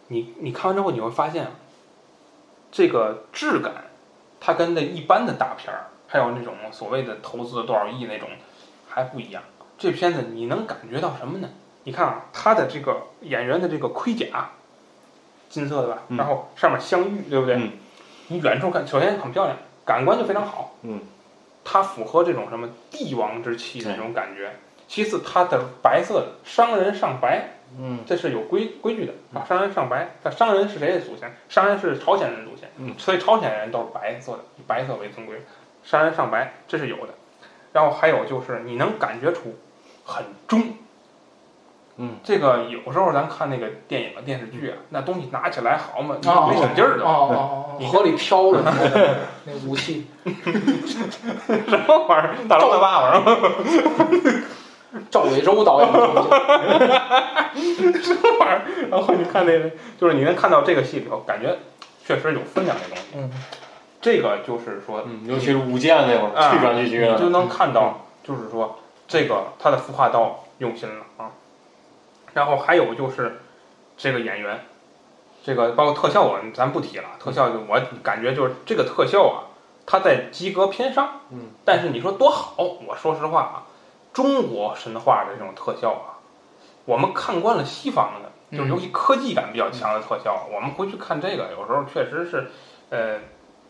[0.10, 1.52] 你你看完之后你会发现啊，
[2.72, 3.86] 这个质感，
[4.39, 8.30] 它跟那一般的大片儿，还有那种所谓的投资多少亿那种
[8.88, 9.41] 还不一样。
[9.80, 11.49] 这片子你能感觉到什么呢？
[11.86, 14.51] 你看啊，他的这个演员的这个盔甲，
[15.49, 17.55] 金色的吧，嗯然后上面镶玉，对不对？
[17.55, 17.72] 嗯
[18.28, 20.76] 你远处看，首先很漂亮，感官就非常好。
[20.84, 21.01] 嗯，
[21.66, 24.51] 它符合这种什么帝王之气的对这种感觉。
[24.88, 29.43] 其次，它的白色的商人上白，嗯这是有规规矩的啊。
[29.49, 31.36] 商人上白，那商人是谁的祖先？
[31.49, 35.41] 商人是朝鲜人的祖先，嗯所以朝鲜人都是白色的，以白色为尊贵。
[35.84, 37.14] 商人上白，这是有的。
[37.72, 39.56] 然后还有就是你能感觉出
[40.06, 40.64] 很中。
[41.98, 48.62] 嗯，这个有时候咱看那个电影啊、电视剧啊，那东西拿起来好嘛，哦没使劲儿的，哦哦哦，河里飘着
[49.46, 52.36] 那武器，什么玩意儿？
[52.50, 53.38] 大龙的爸爸是吗？
[55.12, 56.14] 赵伟洲导演什么
[58.40, 58.62] 玩意儿？
[58.90, 59.70] 然后你看那个，
[60.00, 61.60] 就是你能看到这个戏里头，感觉
[62.04, 63.04] 确实有分量的东西。
[63.16, 63.30] 嗯，
[64.04, 66.51] 这个就是说，嗯，尤其是舞剑那会儿，啊
[67.16, 68.78] 你就能看到，就是说
[69.08, 71.32] 这个他的服化道用心了啊。
[72.34, 73.39] 然后还有就是
[73.95, 74.66] 这个演员，
[75.41, 79.47] 这个包括特效我咱不提了，特效就我感觉就是这个特效啊，
[79.86, 81.22] 它在及格偏上。
[81.32, 82.56] 嗯，但是你说多好，
[82.88, 83.64] 我说实话啊，
[84.12, 86.20] 中国神话的这种特效啊，
[86.84, 92.51] 我们看惯了西方的，就是尤其科技感比较强的特效，我们回去看这个，有时候确实是，
[92.89, 93.20] 呃，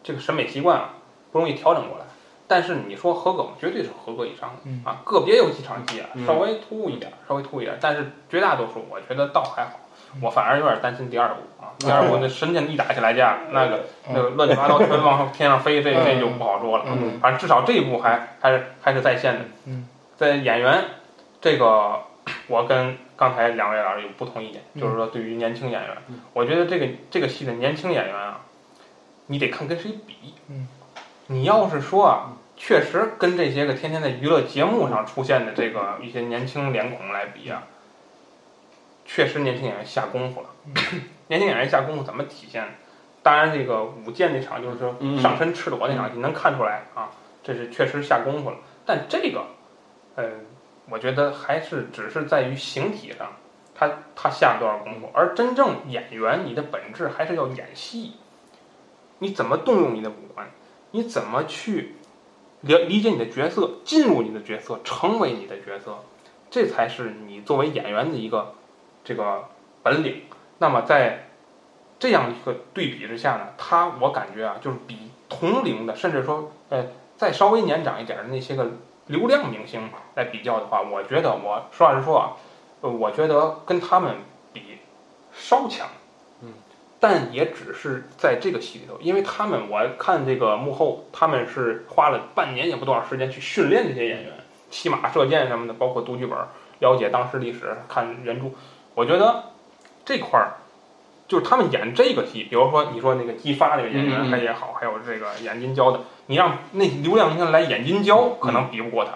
[0.03, 0.89] 这个审美习惯啊
[1.31, 2.05] 不容易调整过来。
[2.45, 3.51] 但是你说合格吗？
[3.59, 9.79] 绝对是合格以上的、嗯啊，个别有几场戏啊嗯稍微突兀一点，稍微突兀一点，但是绝大多数我觉得倒还好。
[10.21, 16.85] 我反而有点担心第二部啊，第二部那神仙一打起来架， 那个那个乱七八糟全往上天上飞，这这就不好说了。
[16.87, 19.39] 嗯反正至少这一部还还是还是在线的。
[19.65, 20.83] 嗯，在演员
[21.41, 22.01] 这个，
[22.47, 25.89] 我跟刚才两位老师有不同意见，就是说对于年轻演员，
[26.33, 28.41] 我觉得这个这个戏的年轻演员啊，
[29.27, 30.33] 你得看跟谁比。
[30.49, 30.67] 嗯，
[31.27, 37.63] 你要是说啊，确实跟这些个天天在娱乐节目上出现的这个一些年轻脸孔来比啊，
[39.05, 40.49] 确实年轻演员下功夫了。
[41.27, 42.63] 年轻演员下功夫怎么体现？
[43.21, 47.09] 当然，这个舞剑那场就是说嗯上身赤裸那场，你能看出来啊，
[47.41, 48.57] 这是确实下功夫了。
[48.85, 49.45] 但这个，
[50.15, 50.25] 呃，
[50.89, 53.31] 我觉得还是只是在于形体上，
[53.73, 58.15] 他他下了多少功夫，而真正演员，你的本质还是要演戏。
[59.19, 60.49] 你怎么动用你的五官？
[60.91, 61.95] 你怎么去
[62.61, 65.99] 了理解你的角色，进入你的角色，成为你的角色，
[66.51, 68.53] 这才是你作为演员的一个
[69.03, 69.45] 这个
[69.81, 70.23] 本领。
[70.59, 71.29] 那么在
[71.97, 74.97] 这样一个对比之下呢，他我感觉啊，就是比
[75.29, 76.85] 同龄的，甚至说呃
[77.17, 78.71] 再稍微年长一点的那些个
[79.07, 82.33] 流量明星来比较的话，我觉得我实话实说啊，
[82.81, 84.17] 呃，我觉得跟他们
[84.53, 84.77] 比
[85.33, 85.87] 稍强。
[87.03, 94.31] 嗯，但也只是在这个戏里头，因为他们我看这个幕后，他们是花了半年也不多少时间去训练这些演员，
[94.71, 96.37] 骑马射箭什么的，包括读剧本、
[96.79, 98.47] 了解当时历史、看原著。
[98.95, 99.43] 我觉得
[100.05, 100.53] 这块儿
[101.27, 109.11] 就是他们演这个戏，比如说你说那个姬发这个演员嗯嗯还也好，还有这个演金娇的，你让那流量明星来演金娇，可能比不过他。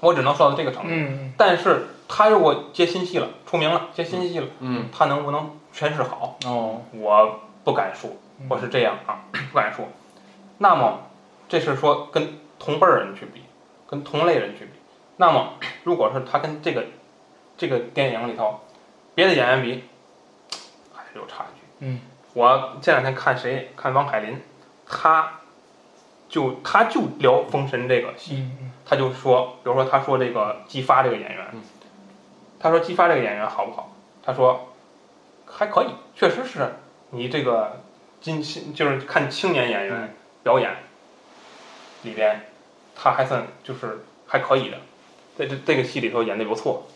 [0.00, 0.88] 我只能说到这个程度。
[0.90, 6.38] 嗯，但是他如果接新戏了，出名了，接新戏了，嗯他能不能诠释好？
[6.46, 8.10] 哦，我不敢说，
[8.48, 9.86] 我是这样啊， 不敢说。
[10.58, 11.00] 那么，
[11.48, 13.42] 这是说跟同辈儿人去比，
[13.88, 14.72] 跟同类人去比。
[15.16, 16.84] 那么，如果是他跟这个
[17.56, 18.60] 这个电影里头
[19.14, 19.84] 别的演员比，
[20.92, 21.62] 还是有差距。
[21.80, 22.00] 嗯，
[22.34, 24.40] 我这两天看谁看王海林，
[24.86, 25.40] 他
[26.28, 31.62] 就他就聊《封神》这个戏，嗯他就说，比如说他说这个姬发这个演员嗯，
[32.64, 33.92] 他说姬发这个演员好不好？
[34.24, 34.72] 他说
[35.44, 36.76] 还可以，确实是
[37.10, 37.82] 你这个
[38.22, 38.42] 今
[38.72, 40.74] 就是看青年演员表演
[42.04, 42.40] 里边，
[42.96, 44.78] 他还算就是还可以的，
[45.36, 46.86] 在这这个戏里头演的不错，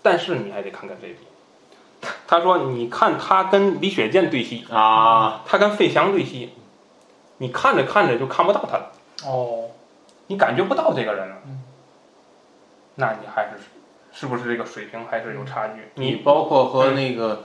[0.00, 1.18] 但是你还得看看这比。
[2.28, 6.52] 他说：“你看他跟李雪健对戏，啊，他跟费翔对戏，
[7.38, 8.92] 你看着看着就看不到他了。”
[9.26, 9.70] 哦，
[10.28, 11.64] 你感觉不到这个人了，嗯
[12.94, 13.58] 那你还是
[14.18, 15.82] 是不是这个水平还是有差距？
[15.94, 17.44] 你你包括和那个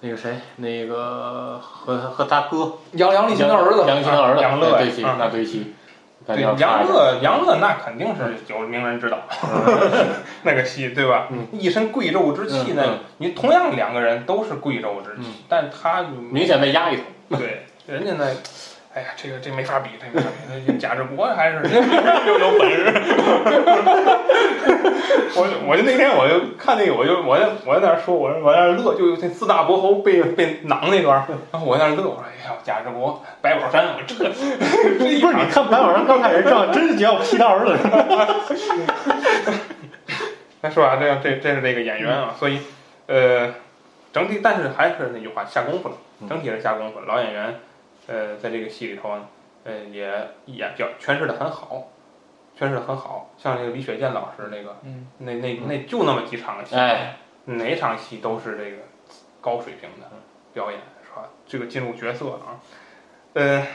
[0.00, 5.74] 那个谁，那个和和他哥杨杨立新的儿子，杨立新的儿子杨乐那对戏，
[6.26, 9.18] 对杨乐，杨乐那肯定是有名人指导，
[10.44, 11.28] 那个戏对吧？
[11.30, 12.82] 嗯一身贵胄之气，嗯那
[13.18, 17.02] 你同样两个人都是贵胄之气嗯，但他明显被压一头。
[17.36, 18.24] 对人家那。
[18.94, 20.28] 哎呀，这个这没法比，这没法
[20.66, 20.78] 比。
[20.78, 21.56] 贾志国还是
[22.26, 22.92] 又有本事。
[25.36, 34.30] 我我就那天我就看那个，我就我在我在那儿说，我说我在那乐，就那四大伯侯被被囊那段儿，然后我在那乐，我说哎呀，贾志国、白宝山，我这个
[34.98, 37.76] 不是，场你看白宝山刚开始这样，真是觉得我劈他儿子。
[40.60, 40.96] 那是吧？
[40.96, 42.58] 这样这这是这个演员啊，所以
[43.06, 43.54] 呃，
[44.12, 45.94] 整体但是还是那句话，下功夫了，
[46.28, 47.06] 整体是下功夫了。
[47.06, 47.60] 老演员
[48.08, 49.26] 呃，在这个戏里头呢，
[49.64, 50.10] 呃，也
[50.46, 51.88] 演表诠释的很好，
[52.58, 53.30] 诠释的很好。
[53.38, 58.78] 像那个李雪健老师那个，嗯，那那那就那么几场戏，哎，哪场戏都是这个
[59.40, 60.10] 高水平的
[60.52, 61.28] 表演，是吧？
[61.46, 62.58] 这个进入角色啊，
[63.34, 63.66] 呃，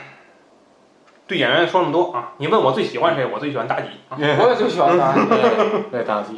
[1.26, 3.24] 对演员说那么多啊，你问我最喜欢谁？
[3.26, 4.18] 我最喜欢妲己啊。
[4.40, 5.12] 我也最喜欢他。
[5.90, 6.36] 对妲己，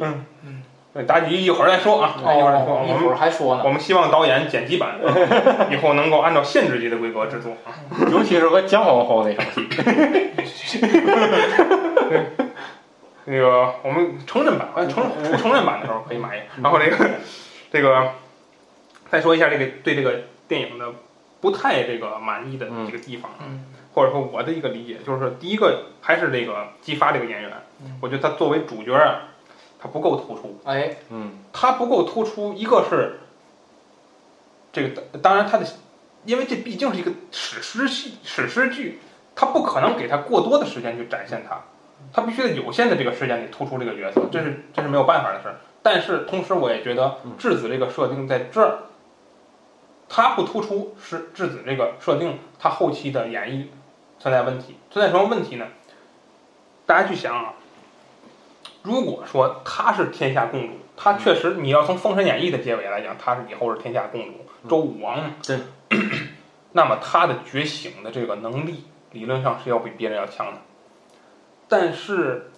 [0.93, 2.77] 对妲己一会儿再说啊，一会儿再说。
[2.77, 3.69] 哦，一会我们儿还说呢我。
[3.69, 4.97] 们希望导演剪辑版
[5.69, 7.75] 以后能够按照限制级的规格制作啊。
[8.09, 9.45] 尤其是和姜皇后那场
[10.45, 10.79] 戏，
[13.25, 16.45] 那个我们成人版，成出成人版的时候可以买一个。
[16.61, 17.09] 然后这个
[17.71, 18.11] 这个
[19.09, 20.93] 再说一下这个对这个电影的
[21.41, 23.31] 不太这个满意的这个地方
[23.93, 27.51] 或者说我的一个理解就是，第一个还是这个姬发这个演员
[27.81, 29.29] 嗯，我觉得他作为主角啊，
[29.79, 30.59] 他不够突出。
[30.65, 31.39] 哎，嗯。
[31.51, 33.19] 他不够突出，一个是
[34.71, 35.65] 这个，当然他的，
[36.25, 38.99] 因为这毕竟是一个史诗戏、史诗剧，
[39.35, 41.59] 他不可能给他过多的时间去展现他，
[42.13, 45.55] 他必须在有限的这个时间里突出这个角色，这是这是没有办法的事儿。
[45.83, 48.79] 但是同时，我也觉得质子这个设定在这儿，
[50.09, 53.65] 他不突出是质子这个设定，他后期的演绎
[54.19, 55.67] 存在问题，存在什么问题呢？
[56.85, 57.53] 大家去想啊，
[58.83, 64.33] 如果说她是天下共主，她确实你要从《封神演义》的结尾来讲，她是以后是天下共主，
[64.69, 65.35] 周武王嘛。
[65.45, 65.59] 对。
[66.73, 70.61] 那么她的觉醒的这个能力，理论上是要比别人要强的。
[71.67, 72.51] 但是，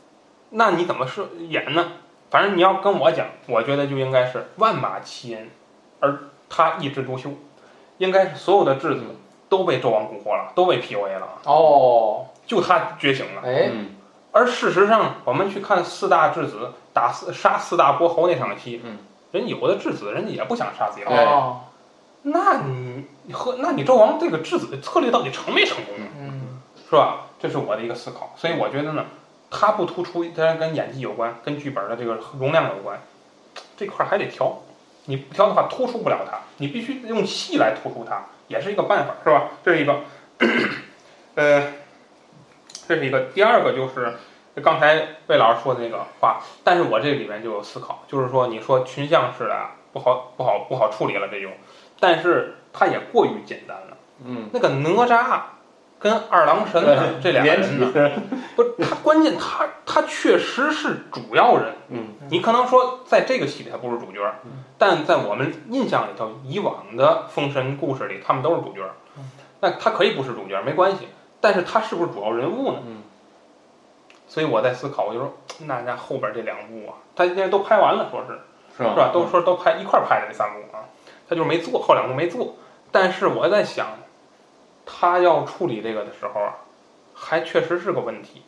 [0.52, 1.94] 那你怎么说演呢？
[2.30, 5.40] 反正你要跟我讲，我觉得就应该是万马齐喑，
[6.00, 7.32] 而他一枝独秀，
[7.98, 9.02] 应该是所有的质子
[9.50, 13.42] 都被纣王蛊惑了，都被 PUA 了，哦，就他觉醒了。
[13.44, 13.96] 哎，嗯
[14.32, 19.00] 而事实上，我们去看四大质子打四杀四大伯侯那场戏，嗯，
[19.32, 21.62] 人有的质子人家也不想杀自己老对婆，哦，
[22.22, 22.62] 那
[23.26, 26.60] 你和那你纣王这个质子的策略到底成没成功，嗯。
[26.88, 27.28] 是吧？
[27.40, 28.34] 这是我的一个思考。
[28.36, 29.06] 所以我觉得呢，
[29.50, 33.02] 它不突出，当然跟演技有关，跟剧本的这个容量有关，
[33.78, 34.62] 这块儿还得调。
[35.06, 39.50] 你不调的话，突出不了它，你必须用戏来突出它，也是一个办法，是吧？
[39.64, 40.02] 这是一个，
[41.34, 41.74] 呃，
[42.88, 43.22] 这是一个。
[43.34, 44.14] 第二个就是
[44.62, 51.54] 刚才魏老师说的那个话，但是我这里面就有思考，就是说你说群像式的啊不好不好不好处理了这种，
[52.00, 53.98] 但是它也过于简单了。
[54.24, 55.24] 嗯，那个哪吒
[56.00, 56.82] 跟二郎神
[57.22, 58.12] 这俩连人呢，
[58.56, 61.76] 不他关键他他确实是主要人。
[61.90, 64.20] 嗯你可能说在这个戏里他不是主角，
[64.78, 68.82] 但在我们印象里头，以往的封神故事里他们都是主角。
[69.62, 71.08] 那他可以不是主角没关系，
[71.42, 72.80] 但是他是不是主要人物呢？
[72.86, 73.04] 嗯
[74.28, 75.34] 所以我在思考，我就说，
[75.66, 78.40] 那那后边这两部啊，他现在都拍完了，说是
[78.78, 79.10] 是吧？
[79.12, 80.86] 都说都拍一块儿拍的这三部啊，
[81.28, 82.54] 他就是没做，后两部没做。
[82.92, 83.88] 但是我在想，
[84.92, 86.56] 他要处理这个的时候啊，
[87.14, 88.42] 还确实是个问题，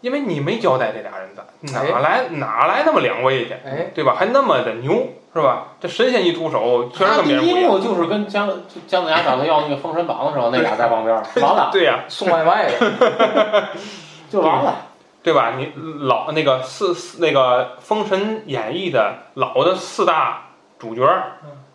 [0.00, 4.14] 因为你没交代这俩人在，哪来哪来那么两位去，哎，对吧？
[4.18, 5.68] 还那么的牛，是吧？
[5.80, 7.60] 这神仙一出手，确实他跟别人不一样。
[7.60, 8.48] 第一幕就是跟姜
[8.86, 13.68] 姜子牙找他要那个封神榜的时候，那俩 在旁边，完了 对呀、送外卖的，
[14.30, 14.86] 就完了。
[15.22, 15.54] 对吧？
[15.56, 20.48] 你老那个四四那个《封神演义》的老的四大
[20.80, 21.06] 主角，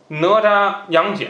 [0.10, 1.30] 哪吒、杨戬、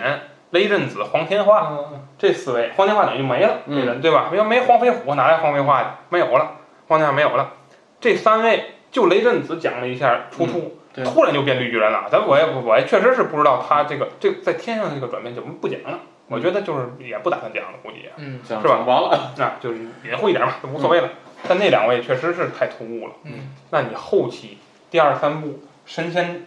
[0.51, 4.29] 雷震子、黄天化，嗯这四位，黄天化等于就没了，嗯这人对吧？
[4.33, 5.87] 要没黄飞虎，哪来黄飞化去？
[6.09, 6.53] 没有了，
[6.87, 7.53] 黄天化没有了。
[7.99, 12.07] 这三位就雷震子讲了一下出处，对突然就变绿巨人了。
[12.11, 15.99] 咱我也不我也确实是不知道他这个这个在天上这个转变怎么不讲了。
[16.29, 21.09] 我觉得就是也不打算讲了，估计也嗯是吧完了，啊，就是隐晦一点嘛，就无所谓了。
[21.47, 23.13] 但那两位确实是太突兀了。
[23.23, 24.57] 嗯那你后期
[24.89, 26.45] 第二三部神仙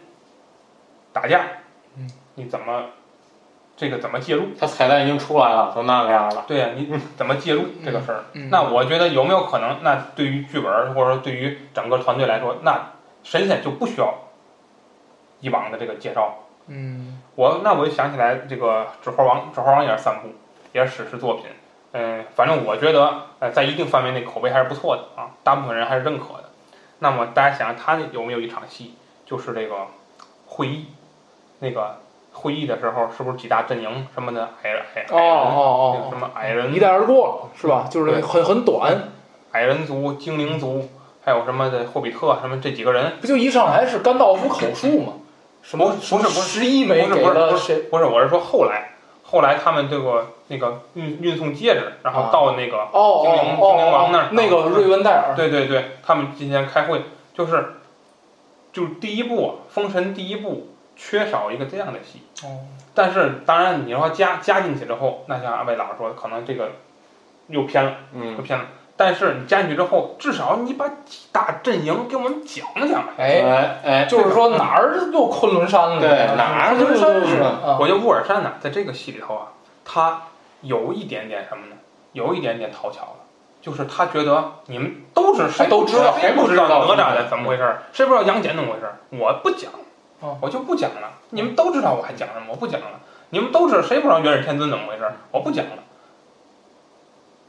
[1.13, 1.41] 打架，
[1.97, 2.87] 嗯，你怎么
[3.81, 4.49] 这个怎么介入？
[4.61, 6.45] 他彩蛋已经出来了，都那个样了。
[6.47, 8.25] 对呀、你怎么介入这个事儿？
[8.35, 9.79] 嗯，那我觉得有没有可能？
[9.83, 12.93] 那对于剧本儿或者说对于整个团队来说，那
[13.25, 14.13] 神仙就不需要
[15.41, 16.35] 以往的这个介绍。
[16.67, 20.29] 嗯我那我就想起来这个《指环王》，《指环王》也是三部，
[20.75, 21.47] 也是史诗作品。
[21.93, 26.51] 嗯，反正我觉得呃，在一定范围内口碑还是不错的啊，大部分人还是认可的。
[26.99, 29.87] 那么大家想想，他有没有一场戏，就是这个
[30.47, 30.89] 会议，
[31.61, 31.97] 那个
[32.41, 37.87] 会议的时候，是不是几大阵营什么的矮矮哦哦哦那个什么矮哦，人一带而过是吧？
[37.91, 39.11] 就是很很短，
[39.53, 40.89] 矮人族、精灵族，
[41.25, 45.13] 还有什么的霍比特什么这几个人，不就一上来是甘道夫口述吗？
[45.63, 47.77] 什么不是不是十一枚给不是不是不了谁？
[47.91, 57.03] 不是，我是说后来，后来他们这个那个运运送戒指，然后啊到那个精灵哦精灵王那儿哦，那个瑞文戴尔，对对对，他们今天开会，
[57.35, 57.75] 就是
[58.73, 60.70] 就是第一步啊，《封神》第一部
[61.03, 62.23] 缺少一个这样的戏。
[62.47, 62.61] 哦
[62.93, 66.73] 但是当然，你要加加进去之后，那像二位老师说的，可能这个
[67.47, 68.67] 又偏了，又嗯，偏了。
[68.97, 73.05] 但是你加进去之后，至少你把几大阵营给我们讲讲。
[73.17, 76.01] 哎，哎哎，就是说哪儿又昆仑山了？
[76.01, 79.47] 对哪儿昆仑山就是啊我觉得乌尔善呢，在这个戏里头啊，
[79.85, 80.23] 他
[80.61, 81.77] 有一点点什么呢？
[82.13, 83.17] 有一点点讨巧了，
[83.63, 89.71] 就是他觉得你们都是谁都知道谁不知道谁不知道哪吒的怎么回事儿，谁不知道杨戬怎么回事儿，我不讲
[90.21, 91.13] 哦，我就不讲了。
[91.31, 92.47] 你们都知道我还讲什么？
[92.51, 93.01] 我不讲了。
[93.31, 95.05] 你们都知道谁不知道元始天尊怎么回事？
[95.31, 95.83] 我不讲了。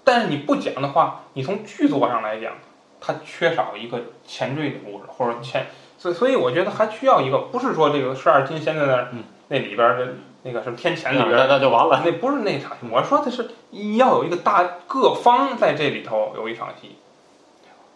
[0.04, 2.54] 但是你不讲的话，你从剧作上来讲，
[3.00, 5.68] 它缺少一个前缀的故事，或者前，
[5.98, 10.14] 所以所以我觉得还需要一个，不是说这个十二金仙在那儿、嗯那里边儿的
[10.44, 12.02] 那个什么天谴里边那就完了。
[12.06, 13.52] 那不是那场戏，我说的是
[13.98, 16.96] 要有一个大各方在这里头有一场戏，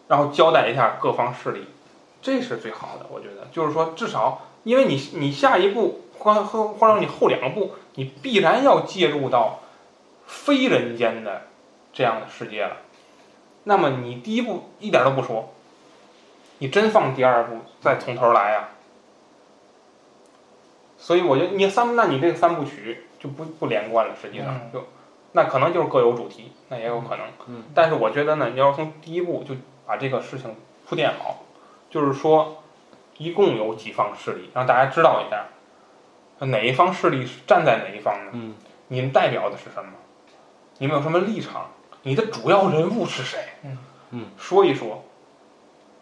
[0.09, 1.65] 然后交代一下各方势力，
[2.26, 3.45] 这是最好的，我觉得。
[3.51, 9.59] 就是说至少因为你你下一步或或或者你后两步，你必然要介入到
[10.26, 11.43] 非人间的
[11.93, 12.78] 这样的世界了，
[13.65, 15.53] 那么你第一步一点都不说，
[16.57, 18.69] 你真放第二步再从头来呀、
[20.97, 24.71] 所以我觉得你三，那你这个三部曲就不不连贯了，实际上嗯。
[24.73, 24.84] 就
[25.34, 27.28] 那可能就是各有主题，那也有可能。
[27.47, 27.65] 嗯。
[27.76, 29.53] 但是我觉得呢，你要从第一步就
[29.86, 30.55] 把这个事情
[30.88, 31.43] 铺垫好，
[31.95, 32.61] 就是说
[33.17, 35.45] 一共有几方势力，让大家知道一下，
[36.45, 38.31] 哪一方势力是站在哪一方呢？
[38.33, 38.53] 嗯
[38.89, 39.93] 你们代表的是什么？
[40.77, 41.71] 你们有什么立场？
[42.03, 43.39] 你的主要人物是谁？
[43.63, 43.77] 嗯
[44.11, 45.05] 嗯，说一说，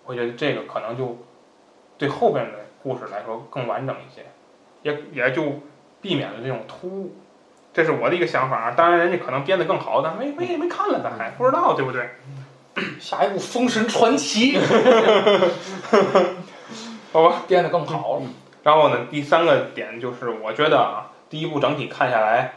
[0.03, 1.15] 我觉得这个可能就
[1.95, 4.25] 对后边的故事来说更完整一些，
[4.81, 5.61] 也也就
[6.01, 7.15] 避免了这种突兀。
[7.71, 12.09] 这是我的一个想法啊，当然人家可能编得更好，但没没没看了，咱还不知道，对不对？
[12.99, 14.57] 下一部《封神传奇》
[17.11, 17.43] 好吧。
[17.47, 18.21] 编得更好了。
[18.63, 22.53] 然后呢，第三个点就是，我觉得啊，第一部整体看下来，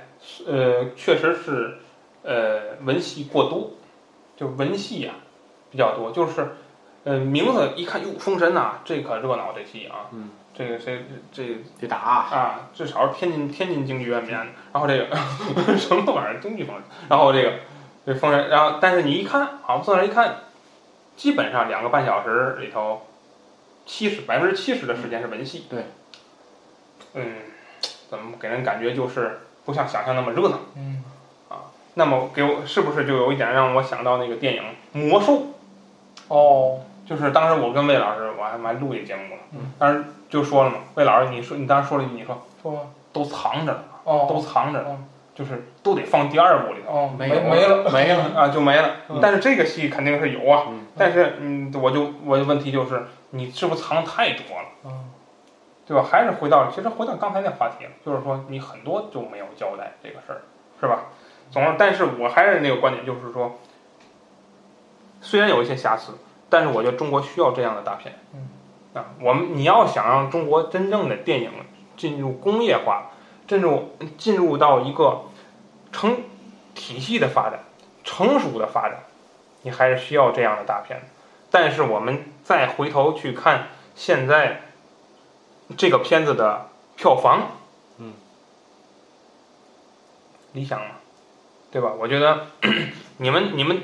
[0.46, 1.78] 呃，确实是
[2.22, 3.72] 呃文戏过多，
[4.36, 5.14] 就文戏啊、
[5.70, 6.56] 比较多，就是
[7.04, 11.44] 呃名字一看，哟，封神呐、这可热闹这戏啊，嗯，这个这这
[11.80, 15.06] 得打，啊，至少是天津天津京剧院编的，然后这个
[15.76, 17.52] 什么玩意儿京剧封神，然后这个
[18.06, 20.36] 这封神，然后但是你一看，好坐那儿一看，
[21.16, 23.02] 基本上两个半小时里头，
[23.84, 25.86] 七十百分之七十的时间是文戏，对，
[27.14, 27.34] 嗯，
[28.08, 30.58] 怎么给人感觉就是不像想象那么热闹？
[30.76, 31.02] 嗯，
[31.94, 34.62] 那么给我是不是就有一点让我想到那个电影
[34.98, 35.32] 《魔兽》？
[36.28, 42.92] 哦，就是当时我跟魏老师，我还我还录一节目了嗯，当时就说了嘛，魏老师，你说你当时说了一句，你说说。
[43.12, 47.90] 都藏着呢，哦，都藏着呢嗯，就是都得放第二部里头哦，没有没了。
[47.92, 48.24] 没了。
[48.34, 49.18] 啊，就没了嗯。
[49.22, 55.10] 但是这个戏肯定是有啊，嗯但是嗯，我就我的问题就是，你是不是藏太多了，嗯
[55.86, 56.02] 对吧？
[56.02, 60.42] 还是回到其实回到刚才那话题了，就是说你很多就没有交代这个事儿，
[60.80, 61.04] 是吧？
[61.50, 63.58] 总之，但是我还是那个观点，就是说，
[65.20, 66.12] 虽然有一些瑕疵，
[66.48, 68.14] 但是我觉得中国需要这样的大片。
[68.34, 68.48] 嗯
[68.94, 71.50] 啊，我们你要想让中国真正的电影
[71.96, 73.10] 进入工业化，
[73.46, 75.22] 进入进入到一个
[75.92, 76.18] 成
[76.74, 77.60] 体系的发展、
[78.04, 78.98] 成熟的发展，
[79.62, 81.00] 你还是需要这样的大片。
[81.50, 84.62] 但是我们再回头去看现在
[85.76, 87.52] 这个片子的票房，
[87.98, 88.12] 嗯，
[90.52, 90.86] 理想吗？
[91.70, 91.92] 对吧？
[91.98, 92.46] 我觉得
[93.18, 93.80] 你们你们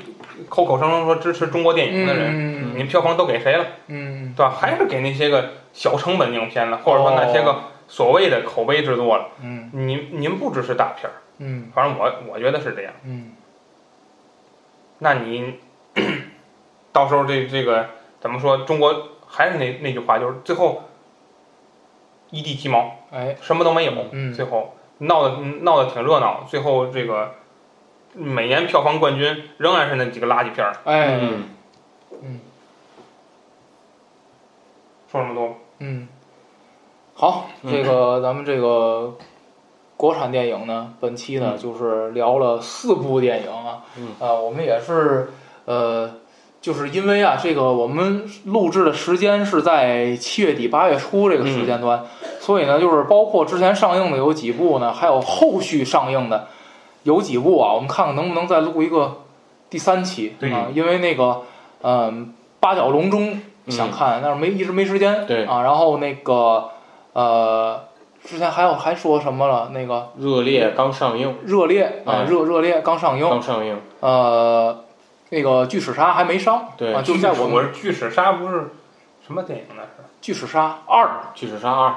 [0.49, 3.65] 口口声声说支持中国电影的人，嗯你们票房都给谁了？
[3.87, 4.51] 嗯对吧？
[4.51, 9.29] 还是给那些个小成本影片了，或者说那些个所谓的口碑制作了。
[9.41, 12.93] 嗯您您不支持大片儿，嗯反正我我觉得是这样。
[13.03, 13.33] 嗯
[14.99, 15.59] 那你
[16.91, 18.59] 到时候这这个怎么说？
[18.59, 20.83] 中国还是那那句话，就是最后
[22.29, 23.93] 一地鸡毛，哎什么都没有。
[24.11, 27.35] 嗯最后闹得闹得挺热闹，最后这个
[28.13, 30.77] 每年票房冠军仍然是那几个垃圾片儿。
[30.85, 31.19] 哎
[32.21, 32.39] 嗯，
[35.11, 36.07] 说这么多，嗯，
[37.13, 37.71] 好，嗯。
[37.71, 39.15] 这个咱们这个
[39.95, 41.57] 国产电影呢，本期呢嗯。
[41.57, 44.09] 就是聊了四部电影啊，嗯。
[44.19, 45.31] 啊，我们也是
[45.65, 46.11] 呃，
[46.61, 52.03] 就是因为啊，这个我们录制的时间是在七月底八月初这个时间段，
[52.39, 56.47] 所以呢，就是包括之前上映的有几部呢，还有后续上映的
[57.03, 59.21] 有几部啊，我们看看能不能再录一个
[59.69, 61.41] 第三期啊，因为那个
[61.81, 65.25] 嗯、八角笼中想嗯看，但是没一直没时间。
[65.27, 65.43] 对。
[65.45, 66.69] 啊，然后那个
[67.13, 67.83] 呃，
[68.23, 69.69] 之前还有还说什么了？
[69.69, 74.83] 那个热烈刚上映，热烈啊，哎热热烈刚上映，刚上映，呃，
[75.29, 78.73] 那个巨齿鲨还没上对啊，就在我们我是巨齿鲨不是
[79.25, 79.89] 什么电影那是？
[80.21, 81.93] 巨齿鲨二巨齿鲨二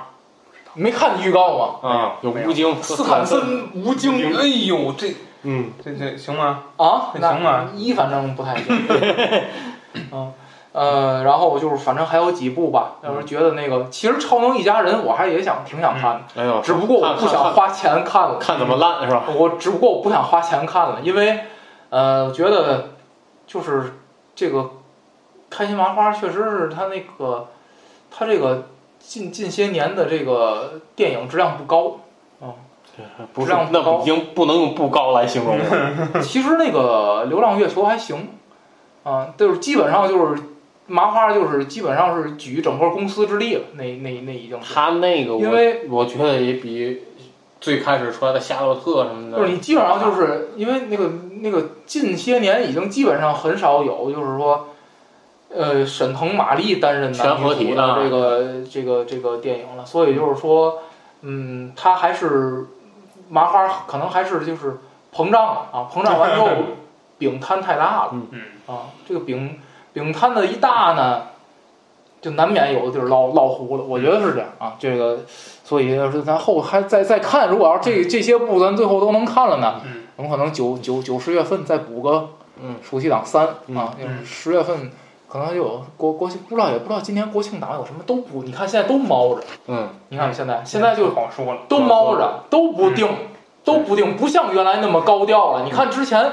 [0.74, 1.88] 没看预告吗？
[1.88, 6.64] 啊，有吴京，斯坦森吴京，哎呦，这嗯，这这行吗？
[6.76, 8.66] 啊，行吗一反正不太行。
[10.12, 10.32] 嗯，
[10.76, 12.96] 呃，然后就是反正还有几部吧。
[13.02, 18.36] 要是觉得那个，其实《超能一家人》我还也想挺想看的，哎呦，只不过我不想花钱看了。
[18.38, 19.24] 看怎么烂是吧？
[19.34, 21.40] 我只不过我不想花钱看了，因为
[21.88, 22.90] 呃，我觉得
[23.46, 23.94] 就是
[24.34, 24.70] 这个
[25.48, 27.48] 开心麻花确实是他那个
[28.10, 28.64] 他这个
[28.98, 32.00] 近近些年的这个电影质量不高。
[33.32, 35.64] 不是质量，不高那已经不能用不高来形容了。
[36.22, 38.30] 其实那个《流浪月球》还行，
[39.04, 40.42] 啊，就是基本上就是
[40.86, 43.62] 麻花，就是基本上是举整个公司之力了。
[43.74, 47.02] 那那那已经是，他那个我，因为我觉得也比
[47.60, 51.10] 最开始出来的《夏洛特》什么的，就是你基本上就是因为那个
[51.40, 54.68] 那个近些年已经基本上很少有，就是说，
[55.48, 60.82] 呃，沈腾、马丽担任男全合体女主的啊这个这个这个电影了，所以就是说，
[61.22, 62.66] 嗯，他还是
[63.28, 64.76] 麻花可能还是就是
[65.12, 66.48] 膨胀了啊，膨胀完之后
[67.18, 69.58] 饼摊太大了，嗯啊，这个饼
[69.96, 71.22] 饼摊子一大呢，
[72.20, 75.20] 就难免有的地儿落落糊了，我觉得是这样啊，这个，
[75.64, 80.02] 所以要是咱后还再再看，如果要是这这些部咱最后都能看了呢，嗯。
[80.16, 82.28] 我们可能九九九十月份再补个
[82.62, 82.76] 嗯。
[82.82, 84.92] 暑期档三嗯啊，就是嗯十月份
[85.26, 93.16] 可能就有国国庆，不知道也不知道今年国庆档有什么都不，你看现在都猫着，嗯，你看现在现在就好说了，都猫着，都不定，嗯
[93.66, 95.64] 都不定，不像原来那么高调了。
[95.64, 96.32] 你看之前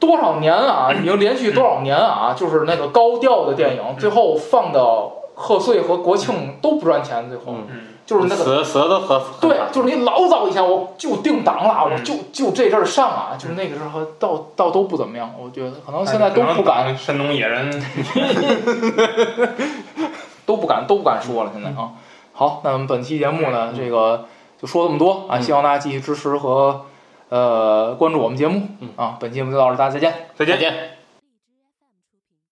[0.00, 8.42] 多少年啊，已经连续多少年啊，就是那个高调的电影，最后放到贺岁和国庆都不赚钱，最后嗯嗯就是那个。
[8.42, 17.68] 死死的很，对，就是你老早以前我就定档了，我嗯就就这阵儿上啊，就是那个时候倒倒都不怎么样，我觉得可能现在都不敢山东野人，
[20.46, 21.90] 都不敢都不敢说了，现在啊。
[22.32, 24.24] 好，那我们本期节目呢，这个
[24.60, 26.84] 就说这么多啊，嗯希望大家继续支持和
[27.28, 29.16] 呃关注我们节目嗯啊。
[29.20, 30.14] 本期节目就到这，大家再见。
[30.36, 30.97] 再见。